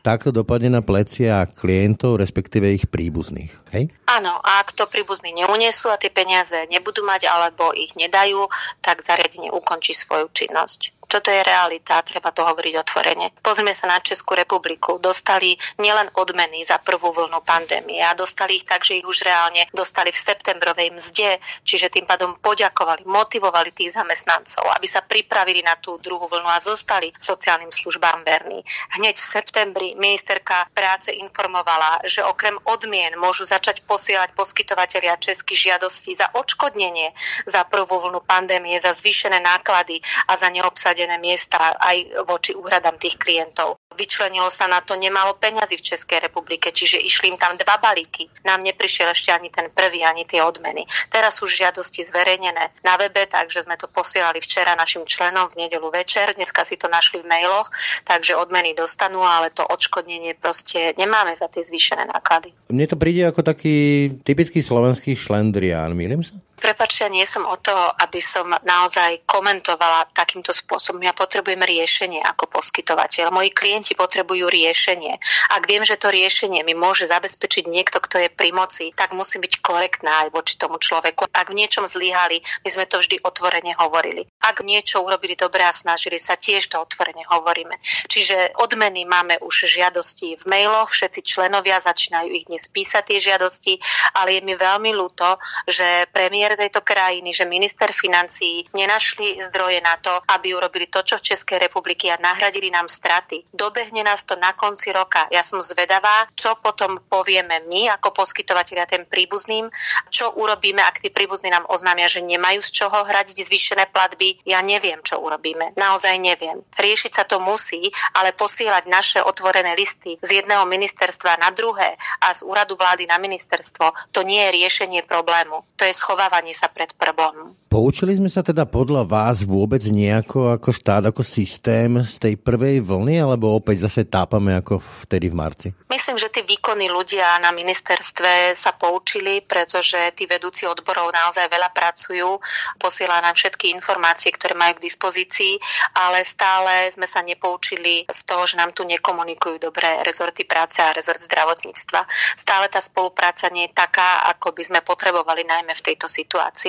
tak 0.05 0.21
to 0.21 0.29
dopadne 0.29 0.69
na 0.69 0.85
plecia 0.85 1.49
klientov, 1.49 2.21
respektíve 2.21 2.69
ich 2.69 2.85
príbuzných. 2.85 3.49
Hej? 3.73 3.89
Áno, 4.05 4.37
a 4.37 4.61
ak 4.61 4.77
to 4.77 4.85
príbuzní 4.85 5.33
neunesú 5.33 5.89
a 5.89 5.97
tie 5.97 6.13
peniaze 6.13 6.53
nebudú 6.69 7.01
mať 7.01 7.25
alebo 7.25 7.73
ich 7.73 7.97
nedajú, 7.97 8.45
tak 8.85 9.01
zariadenie 9.01 9.49
ukončí 9.49 9.97
svoju 9.97 10.29
činnosť. 10.29 10.93
Toto 11.15 11.31
je 11.31 11.47
realita, 11.47 12.03
treba 12.03 12.35
to 12.35 12.43
hovoriť 12.43 12.75
otvorene. 12.75 13.31
Pozrieme 13.39 13.71
sa 13.71 13.87
na 13.87 14.03
Českú 14.03 14.35
republiku. 14.35 14.99
Dostali 14.99 15.55
nielen 15.79 16.11
odmeny 16.11 16.59
za 16.67 16.75
prvú 16.83 17.15
vlnu 17.15 17.39
pandémie 17.39 18.03
a 18.03 18.11
dostali 18.11 18.59
ich 18.59 18.67
tak, 18.67 18.83
že 18.83 18.99
ich 18.99 19.07
už 19.07 19.23
reálne 19.23 19.63
dostali 19.71 20.11
v 20.11 20.19
septembrovej 20.19 20.91
mzde, 20.91 21.39
čiže 21.63 21.87
tým 21.87 22.03
pádom 22.03 22.35
poďakovali, 22.43 23.07
motivovali 23.07 23.71
tých 23.71 23.95
zamestnancov, 23.95 24.67
aby 24.75 24.87
sa 24.91 25.07
pripravili 25.07 25.63
na 25.63 25.79
tú 25.79 25.95
druhú 26.03 26.27
vlnu 26.27 26.51
a 26.51 26.59
zostali 26.59 27.15
sociálnym 27.15 27.71
službám 27.71 28.27
verní. 28.27 28.59
Hneď 28.99 29.15
v 29.15 29.31
septembri 29.39 29.87
ministerka 29.95 30.67
práce 30.75 31.15
informovala, 31.15 32.03
že 32.03 32.27
okrem 32.27 32.59
odmien 32.67 33.15
môžu 33.15 33.47
začať 33.47 33.87
posielať 33.87 34.35
poskytovateľia 34.35 35.15
českých 35.15 35.71
žiadostí 35.71 36.11
za 36.11 36.27
odškodnenie 36.35 37.15
za 37.47 37.63
prvú 37.63 38.03
vlnu 38.03 38.19
pandémie, 38.19 38.75
za 38.83 38.91
zvýšené 38.91 39.39
náklady 39.39 40.03
a 40.27 40.35
za 40.35 40.51
neobsadené 40.51 41.04
obsadené 41.05 41.21
miesta 41.21 41.77
aj 41.77 42.25
voči 42.25 42.57
úhradám 42.57 42.97
tých 42.97 43.21
klientov. 43.21 43.77
Vyčlenilo 43.93 44.49
sa 44.49 44.65
na 44.65 44.81
to 44.81 44.97
nemalo 44.97 45.37
peňazí 45.37 45.77
v 45.77 45.85
Českej 45.85 46.19
republike, 46.19 46.73
čiže 46.73 46.97
išli 46.97 47.29
im 47.29 47.37
tam 47.37 47.53
dva 47.55 47.77
balíky. 47.77 48.27
Nám 48.41 48.65
neprišiel 48.65 49.13
ešte 49.13 49.29
ani 49.29 49.53
ten 49.53 49.69
prvý, 49.69 50.01
ani 50.01 50.25
tie 50.25 50.41
odmeny. 50.41 50.83
Teraz 51.13 51.39
sú 51.39 51.47
žiadosti 51.47 52.01
zverejnené 52.01 52.73
na 52.81 52.93
webe, 52.97 53.23
takže 53.29 53.63
sme 53.69 53.77
to 53.77 53.85
posielali 53.87 54.41
včera 54.41 54.73
našim 54.73 55.05
členom 55.05 55.47
v 55.53 55.69
nedelu 55.69 55.87
večer. 55.93 56.33
Dneska 56.33 56.65
si 56.65 56.75
to 56.75 56.89
našli 56.89 57.21
v 57.21 57.29
mailoch, 57.29 57.69
takže 58.03 58.35
odmeny 58.35 58.73
dostanú, 58.73 59.21
ale 59.21 59.53
to 59.53 59.61
odškodnenie 59.63 60.35
proste 60.35 60.97
nemáme 60.97 61.37
za 61.37 61.47
tie 61.47 61.61
zvýšené 61.61 62.09
náklady. 62.09 62.51
Mne 62.67 62.89
to 62.89 62.97
príde 62.99 63.23
ako 63.29 63.45
taký 63.45 64.09
typický 64.25 64.59
slovenský 64.59 65.13
šlendrián, 65.15 65.93
milím 65.95 66.25
sa? 66.25 66.35
Prepačte, 66.55 67.11
nie 67.11 67.27
som 67.27 67.43
o 67.43 67.59
to, 67.59 67.75
aby 67.75 68.23
som 68.23 68.47
naozaj 68.47 69.27
komentovala 69.27 70.07
takýmto 70.15 70.55
spôsobom. 70.55 71.03
Ja 71.03 71.11
potrebujem 71.11 71.59
riešenie 71.59 72.23
ako 72.23 72.47
poskytovateľ. 72.47 73.27
Moji 73.29 73.51
klienti 73.51 73.91
potrebujú 73.91 74.47
riešenie. 74.47 75.19
Ak 75.51 75.67
viem, 75.67 75.83
že 75.83 75.99
to 75.99 76.07
riešenie 76.07 76.63
mi 76.63 76.71
môže 76.71 77.03
zabezpečiť 77.11 77.67
niekto, 77.67 77.99
kto 77.99 78.23
je 78.23 78.29
pri 78.31 78.55
moci, 78.55 78.95
tak 78.95 79.11
musím 79.11 79.43
byť 79.43 79.59
korektná 79.59 80.25
aj 80.25 80.29
voči 80.31 80.55
tomu 80.55 80.79
človeku. 80.79 81.27
Ak 81.27 81.51
v 81.51 81.59
niečom 81.59 81.91
zlyhali, 81.91 82.39
my 82.63 82.69
sme 82.71 82.87
to 82.87 83.03
vždy 83.03 83.19
otvorene 83.19 83.75
hovorili. 83.75 84.23
Ak 84.39 84.63
niečo 84.63 85.03
urobili 85.03 85.35
dobre 85.35 85.67
a 85.67 85.75
snažili 85.75 86.23
sa, 86.23 86.39
tiež 86.39 86.71
to 86.71 86.79
otvorene 86.79 87.21
hovoríme. 87.27 87.75
Čiže 88.07 88.55
odmeny 88.55 89.03
máme 89.03 89.43
už 89.43 89.67
žiadosti 89.67 90.39
v 90.39 90.43
mailoch, 90.47 90.95
všetci 90.95 91.19
členovia 91.19 91.83
začínajú 91.83 92.31
ich 92.31 92.47
dnes 92.47 92.63
písať 92.71 93.03
tie 93.11 93.19
žiadosti, 93.19 93.73
ale 94.15 94.39
je 94.39 94.41
mi 94.41 94.55
veľmi 94.55 94.95
ľúto, 94.95 95.35
že 95.67 96.07
premiér 96.15 96.44
premiér 96.45 96.69
tejto 96.69 96.85
krajiny, 96.85 97.33
že 97.33 97.49
minister 97.49 97.89
financií 97.89 98.69
nenašli 98.77 99.41
zdroje 99.41 99.81
na 99.81 99.97
to, 99.97 100.13
aby 100.29 100.53
urobili 100.53 100.85
to, 100.85 101.01
čo 101.01 101.17
v 101.17 101.33
Českej 101.33 101.57
republiky 101.57 102.13
a 102.13 102.21
nahradili 102.21 102.69
nám 102.69 102.85
straty. 102.85 103.49
Dobehne 103.49 104.05
nás 104.05 104.29
to 104.29 104.37
na 104.37 104.53
konci 104.53 104.93
roka. 104.93 105.25
Ja 105.33 105.41
som 105.41 105.65
zvedavá, 105.65 106.29
čo 106.37 106.53
potom 106.61 107.01
povieme 107.09 107.65
my 107.65 107.89
ako 107.97 108.13
poskytovateľia 108.13 108.85
tým 108.85 109.09
príbuzným, 109.09 109.73
čo 110.13 110.37
urobíme, 110.37 110.85
ak 110.85 111.01
tí 111.01 111.09
príbuzní 111.09 111.49
nám 111.49 111.65
oznámia, 111.65 112.05
že 112.05 112.21
nemajú 112.21 112.61
z 112.61 112.69
čoho 112.77 112.93
hradiť 112.93 113.41
zvýšené 113.41 113.89
platby. 113.89 114.45
Ja 114.45 114.61
neviem, 114.61 115.01
čo 115.01 115.17
urobíme. 115.17 115.73
Naozaj 115.73 116.13
neviem. 116.21 116.61
Riešiť 116.77 117.11
sa 117.17 117.23
to 117.25 117.41
musí, 117.41 117.89
ale 118.13 118.37
posielať 118.37 118.85
naše 118.85 119.19
otvorené 119.25 119.73
listy 119.73 120.21
z 120.21 120.45
jedného 120.45 120.69
ministerstva 120.69 121.41
na 121.41 121.49
druhé 121.49 121.97
a 122.21 122.29
z 122.37 122.45
úradu 122.45 122.77
vlády 122.77 123.09
na 123.09 123.17
ministerstvo, 123.17 124.13
to 124.13 124.21
nie 124.21 124.45
je 124.45 124.53
riešenie 124.61 125.01
problému. 125.09 125.65
To 125.81 125.89
je 125.89 125.93
schovávanie 125.95 126.34
správanie 126.35 126.51
sa 126.51 126.67
pred 126.67 126.91
problémom. 126.99 127.55
Poučili 127.71 128.15
sme 128.15 128.27
sa 128.27 128.43
teda 128.43 128.67
podľa 128.67 129.07
vás 129.07 129.43
vôbec 129.43 129.83
nejako 129.83 130.55
ako 130.55 130.69
štát, 130.71 131.03
ako 131.11 131.23
systém 131.23 131.95
z 132.03 132.15
tej 132.19 132.33
prvej 132.39 132.83
vlny, 132.83 133.23
alebo 133.23 133.55
opäť 133.55 133.87
zase 133.87 134.07
tápame 134.07 134.55
ako 134.55 134.79
vtedy 135.07 135.31
v 135.31 135.35
marci? 135.35 135.67
Myslím, 135.91 136.19
že 136.19 136.31
tí 136.31 136.43
výkonní 136.43 136.87
ľudia 136.91 137.39
na 137.39 137.51
ministerstve 137.51 138.55
sa 138.55 138.75
poučili, 138.75 139.43
pretože 139.43 140.11
tí 140.15 140.27
vedúci 140.27 140.67
odborov 140.67 141.11
naozaj 141.11 141.51
veľa 141.51 141.71
pracujú, 141.71 142.39
posiela 142.79 143.19
nám 143.23 143.35
všetky 143.35 143.71
informácie, 143.75 144.31
ktoré 144.31 144.55
majú 144.55 144.79
k 144.79 144.85
dispozícii, 144.87 145.59
ale 145.95 146.23
stále 146.23 146.91
sme 146.91 147.07
sa 147.07 147.23
nepoučili 147.23 148.07
z 148.07 148.21
toho, 148.27 148.43
že 148.47 148.55
nám 148.55 148.71
tu 148.71 148.87
nekomunikujú 148.87 149.59
dobré 149.59 149.99
rezorty 150.03 150.47
práce 150.47 150.79
a 150.79 150.95
rezort 150.95 151.19
zdravotníctva. 151.19 152.07
Stále 152.39 152.71
tá 152.71 152.79
spolupráca 152.79 153.51
nie 153.51 153.67
je 153.67 153.75
taká, 153.75 154.31
ako 154.31 154.55
by 154.55 154.63
sme 154.63 154.79
potrebovali 154.79 155.43
najmä 155.43 155.75
v 155.75 155.85
tejto 155.91 156.07
situácii 156.07 156.24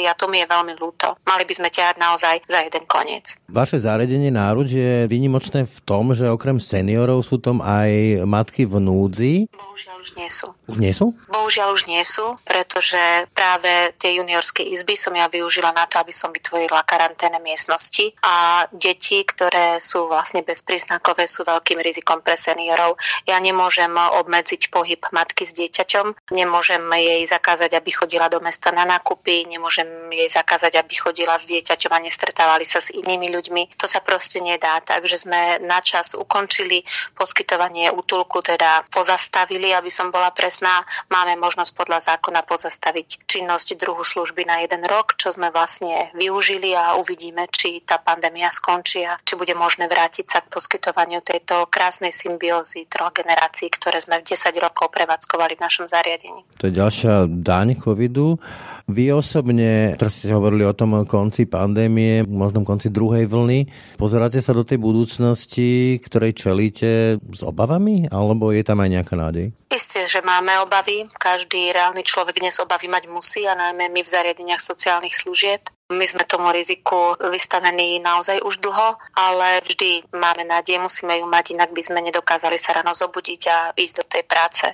a 0.07 0.13
to 0.13 0.29
mi 0.29 0.45
je 0.45 0.47
veľmi 0.47 0.77
ľúto. 0.77 1.17
Mali 1.25 1.49
by 1.49 1.55
sme 1.57 1.69
ťahať 1.73 1.97
naozaj 1.97 2.37
za 2.45 2.61
jeden 2.63 2.85
koniec. 2.85 3.41
Vaše 3.49 3.81
zariadenie 3.81 4.29
náruč 4.29 4.77
je 4.77 5.09
výnimočné 5.09 5.65
v 5.65 5.79
tom, 5.89 6.13
že 6.13 6.29
okrem 6.29 6.61
seniorov 6.61 7.25
sú 7.25 7.41
tam 7.41 7.65
aj 7.65 8.23
matky 8.29 8.69
v 8.69 8.77
núdzi 8.83 9.07
núdzi? 9.17 9.49
Bohužiaľ 9.55 9.97
už 10.03 10.11
nie 10.19 10.31
sú. 10.31 10.49
Už 10.67 10.77
nie 10.83 10.93
sú? 10.93 11.07
Bohužiaľ 11.31 11.69
už 11.73 11.83
nie 11.87 12.03
sú, 12.03 12.37
pretože 12.43 12.99
práve 13.33 13.95
tie 13.97 14.19
juniorské 14.19 14.67
izby 14.67 14.99
som 14.99 15.15
ja 15.15 15.31
využila 15.31 15.71
na 15.71 15.87
to, 15.87 16.03
aby 16.03 16.11
som 16.11 16.35
vytvorila 16.35 16.83
karanténne 16.83 17.39
miestnosti 17.39 18.13
a 18.21 18.67
deti, 18.75 19.23
ktoré 19.23 19.79
sú 19.79 20.11
vlastne 20.11 20.43
bezpríznakové, 20.43 21.31
sú 21.31 21.47
veľkým 21.47 21.79
rizikom 21.79 22.21
pre 22.21 22.35
seniorov. 22.35 22.99
Ja 23.25 23.39
nemôžem 23.39 23.91
obmedziť 23.95 24.75
pohyb 24.75 25.01
matky 25.15 25.47
s 25.47 25.55
dieťaťom, 25.55 26.35
nemôžem 26.35 26.83
jej 26.99 27.23
zakázať, 27.25 27.79
aby 27.79 27.91
chodila 27.95 28.27
do 28.27 28.43
mesta 28.43 28.75
na 28.75 28.85
nákupy, 28.85 29.46
nemôžem 29.47 29.87
jej 30.13 30.29
zakázať, 30.31 30.83
aby 30.83 30.95
chodila 30.99 31.39
s 31.39 31.49
dieťaťom 31.49 31.93
a 31.95 32.05
nestretávali 32.05 32.67
sa 32.67 32.83
s 32.83 32.93
inými 32.93 33.31
ľuďmi. 33.33 33.79
To 33.81 33.87
sa 33.87 34.03
proste 34.03 34.43
nedá, 34.43 34.83
takže 34.83 35.27
sme 35.27 35.63
na 35.65 35.81
čas 35.81 36.13
ukončili 36.19 36.83
poskytovanie 37.15 37.91
útulku, 37.95 38.43
teda 38.43 38.85
pozastavili, 38.91 39.73
aby 39.73 39.89
som 39.89 40.11
bola 40.11 40.31
presná. 40.35 40.83
Máme 41.09 41.39
možnosť 41.39 41.73
podľa 41.73 41.99
zákona 42.15 42.43
pozastaviť 42.45 43.27
činnosť 43.27 43.79
druhu 43.79 44.03
služby 44.03 44.45
na 44.45 44.63
jeden 44.67 44.83
rok, 44.85 45.15
čo 45.15 45.33
sme 45.33 45.55
vlastne 45.55 46.11
využili 46.19 46.75
a 46.75 46.99
uvidíme, 46.99 47.47
či 47.49 47.83
tá 47.87 48.03
pandémia 48.03 48.51
skončí 48.51 49.07
a 49.07 49.19
či 49.23 49.39
bude 49.39 49.55
možné 49.55 49.87
vrátiť 49.87 50.27
sa 50.27 50.39
k 50.43 50.51
poskytovaniu 50.51 51.23
tejto 51.23 51.67
krásnej 51.71 52.11
symbiózy 52.11 52.89
troch 52.91 53.15
generácií, 53.15 53.71
ktoré 53.71 54.03
sme 54.03 54.21
v 54.21 54.29
10 54.33 54.51
rokov 54.59 54.91
prevádzkovali 54.93 55.55
v 55.57 55.65
našom 55.65 55.87
zariadení. 55.87 56.43
To 56.59 56.69
je 56.69 56.73
ďalšia 56.77 57.29
daň 57.29 57.77
covidu. 57.79 58.41
Vy 58.87 59.11
osobne, 59.11 59.99
teraz 59.99 60.23
ste 60.23 60.31
hovorili 60.31 60.63
o 60.63 60.71
tom 60.71 61.03
konci 61.11 61.51
pandémie, 61.51 62.23
možnom 62.23 62.63
konci 62.63 62.87
druhej 62.87 63.27
vlny, 63.27 63.67
pozeráte 63.99 64.39
sa 64.39 64.55
do 64.55 64.63
tej 64.63 64.79
budúcnosti, 64.79 65.99
ktorej 66.07 66.39
čelíte 66.39 67.19
s 67.19 67.41
obavami, 67.43 68.07
alebo 68.07 68.55
je 68.55 68.63
tam 68.63 68.79
aj 68.79 68.91
nejaká 68.95 69.19
nádej? 69.19 69.51
Isté, 69.75 70.07
že 70.07 70.23
máme 70.23 70.63
obavy. 70.63 71.03
Každý 71.19 71.75
reálny 71.75 72.07
človek 72.07 72.39
dnes 72.39 72.63
obavy 72.63 72.87
mať 72.87 73.11
musí 73.11 73.43
a 73.43 73.59
najmä 73.59 73.91
my 73.91 74.07
v 74.07 74.13
zariadeniach 74.15 74.63
sociálnych 74.63 75.19
služieb. 75.19 75.67
My 75.87 76.03
sme 76.03 76.27
tomu 76.27 76.51
riziku 76.51 77.15
vystavení 77.31 78.03
naozaj 78.03 78.43
už 78.43 78.59
dlho, 78.59 78.99
ale 79.15 79.63
vždy 79.63 80.11
máme 80.19 80.43
nádej, 80.43 80.83
musíme 80.83 81.15
ju 81.15 81.31
mať, 81.31 81.55
inak 81.55 81.71
by 81.71 81.79
sme 81.79 82.03
nedokázali 82.11 82.59
sa 82.59 82.75
ráno 82.75 82.91
zobudiť 82.91 83.43
a 83.47 83.71
ísť 83.71 83.95
do 83.95 84.05
tej 84.11 84.27
práce. 84.27 84.67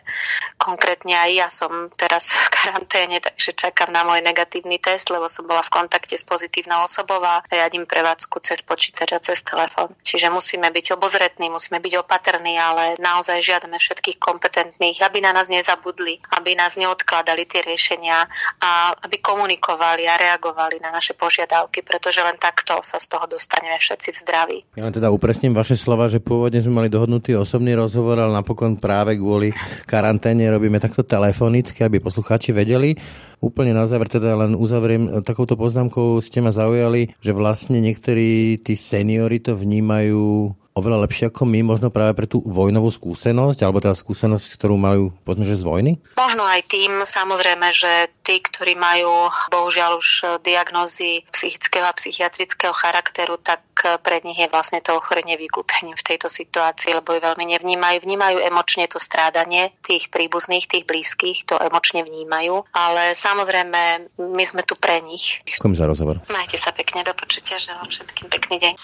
Konkrétne 0.57 1.13
aj 1.21 1.31
ja 1.37 1.49
som 1.53 1.93
teraz 2.01 2.33
v 2.33 2.49
karanténe, 2.49 3.21
takže 3.21 3.53
čakám 3.53 3.93
na 3.93 4.09
môj 4.09 4.25
negatívny 4.25 4.81
test, 4.81 5.13
lebo 5.13 5.29
som 5.29 5.45
bola 5.45 5.61
v 5.61 5.85
kontakte 5.85 6.17
s 6.17 6.25
pozitívnou 6.25 6.89
osobou 6.89 7.21
a 7.21 7.45
riadím 7.45 7.85
prevádzku 7.85 8.41
cez 8.41 8.65
počítač 8.65 9.13
a 9.13 9.21
cez 9.21 9.45
telefón. 9.45 9.93
Čiže 10.01 10.33
musíme 10.33 10.73
byť 10.73 10.97
obozretní, 10.97 11.53
musíme 11.53 11.77
byť 11.77 12.09
opatrní, 12.09 12.57
ale 12.57 12.97
naozaj 12.97 13.37
žiadame 13.45 13.77
všetkých 13.77 14.17
kompetentných, 14.17 15.05
aby 15.05 15.21
na 15.21 15.37
nás 15.37 15.53
nezabudli, 15.53 16.25
aby 16.41 16.57
nás 16.57 16.81
neodkladali 16.81 17.45
tie 17.45 17.61
riešenia 17.61 18.25
a 18.65 18.97
aby 19.05 19.21
komunikovali 19.21 20.09
a 20.09 20.17
reagovali 20.17 20.81
na 20.81 20.89
naše 20.89 21.02
naše 21.03 21.19
požiadavky, 21.19 21.83
pretože 21.83 22.23
len 22.23 22.39
takto 22.39 22.79
sa 22.87 23.03
z 23.03 23.11
toho 23.11 23.27
dostaneme 23.27 23.75
všetci 23.75 24.15
v 24.15 24.21
zdraví. 24.23 24.59
Ja 24.79 24.87
len 24.87 24.95
teda 24.95 25.11
upresním 25.11 25.51
vaše 25.51 25.75
slova, 25.75 26.07
že 26.07 26.23
pôvodne 26.23 26.63
sme 26.63 26.79
mali 26.79 26.87
dohodnutý 26.87 27.35
osobný 27.35 27.75
rozhovor, 27.75 28.23
ale 28.23 28.31
napokon 28.31 28.79
práve 28.79 29.19
kvôli 29.19 29.51
karanténe 29.91 30.47
robíme 30.47 30.79
takto 30.79 31.03
telefonicky, 31.03 31.83
aby 31.83 31.99
poslucháči 31.99 32.55
vedeli. 32.55 32.95
Úplne 33.43 33.75
na 33.75 33.91
záver 33.91 34.07
teda 34.07 34.39
len 34.39 34.55
uzavriem 34.55 35.27
takouto 35.27 35.59
poznámkou, 35.59 36.23
ste 36.23 36.39
ma 36.39 36.55
zaujali, 36.55 37.11
že 37.19 37.35
vlastne 37.35 37.83
niektorí 37.83 38.63
tí 38.63 38.79
seniory 38.79 39.43
to 39.43 39.59
vnímajú 39.59 40.55
oveľa 40.73 41.05
lepšie 41.05 41.29
ako 41.29 41.45
my, 41.45 41.61
možno 41.65 41.93
práve 41.93 42.17
pre 42.17 42.25
tú 42.25 42.41
vojnovú 42.41 42.89
skúsenosť, 42.89 43.61
alebo 43.61 43.85
teda 43.85 43.93
skúsenosť, 43.93 44.57
ktorú 44.57 44.77
majú 44.81 45.13
povedzme, 45.25 45.45
že 45.45 45.61
z 45.61 45.65
vojny? 45.69 45.93
Možno 46.17 46.45
aj 46.49 46.65
tým, 46.69 47.05
samozrejme, 47.05 47.69
že 47.73 48.09
tí, 48.25 48.41
ktorí 48.41 48.77
majú 48.77 49.29
bohužiaľ 49.53 50.01
už 50.01 50.41
diagnózy 50.41 51.29
psychického 51.29 51.85
a 51.85 51.93
psychiatrického 51.93 52.73
charakteru, 52.73 53.37
tak 53.37 53.61
pre 54.01 54.23
nich 54.23 54.39
je 54.39 54.47
vlastne 54.47 54.79
to 54.79 54.95
ochorenie 54.95 55.35
vykúpením 55.35 55.99
v 55.99 56.07
tejto 56.15 56.31
situácii, 56.31 56.95
lebo 56.95 57.13
ju 57.13 57.21
veľmi 57.21 57.45
nevnímajú. 57.59 58.07
Vnímajú 58.07 58.37
emočne 58.41 58.87
to 58.87 59.03
strádanie 59.03 59.75
tých 59.83 60.09
príbuzných, 60.09 60.71
tých 60.71 60.87
blízkych, 60.87 61.51
to 61.51 61.59
emočne 61.59 62.07
vnímajú, 62.07 62.63
ale 62.71 63.19
samozrejme 63.19 64.15
my 64.23 64.45
sme 64.47 64.63
tu 64.63 64.79
pre 64.79 65.03
nich. 65.03 65.43
Ďakujem 65.45 65.75
za 65.75 65.85
rozhovor. 65.91 66.17
Majte 66.31 66.57
sa 66.57 66.71
pekne, 66.71 67.03
do 67.03 67.13
počutia, 67.13 67.59
želám 67.59 67.91
všetkým 67.91 68.31
pekný 68.31 68.57
deň. 68.63 68.75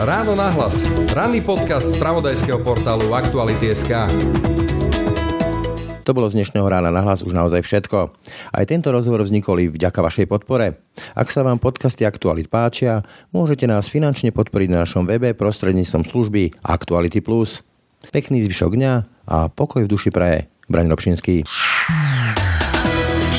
Ráno 0.00 0.32
nahlas. 0.32 0.80
Ranný 1.12 1.44
podcast 1.44 1.92
z 1.92 2.00
pravodajského 2.00 2.64
portálu 2.64 3.12
Aktuality.sk. 3.12 4.08
To 6.08 6.10
bolo 6.16 6.24
z 6.32 6.40
dnešného 6.40 6.64
rána 6.64 6.88
na 6.88 7.04
hlas 7.04 7.20
už 7.20 7.36
naozaj 7.36 7.60
všetko. 7.60 8.08
Aj 8.48 8.64
tento 8.64 8.96
rozhovor 8.96 9.20
vznikol 9.20 9.60
i 9.60 9.68
vďaka 9.68 10.00
vašej 10.00 10.24
podpore. 10.24 10.80
Ak 11.12 11.28
sa 11.28 11.44
vám 11.44 11.60
podcasty 11.60 12.08
Aktualit 12.08 12.48
páčia, 12.48 13.04
môžete 13.28 13.68
nás 13.68 13.92
finančne 13.92 14.32
podporiť 14.32 14.72
na 14.72 14.88
našom 14.88 15.04
webe 15.04 15.36
prostredníctvom 15.36 16.08
služby 16.08 16.64
Aktuality+. 16.64 17.20
Pekný 18.08 18.48
zvyšok 18.48 18.72
dňa 18.80 18.92
a 19.28 19.52
pokoj 19.52 19.84
v 19.84 19.92
duši 19.92 20.08
praje. 20.08 20.48
Braň 20.72 20.96
Robšinský. 20.96 21.44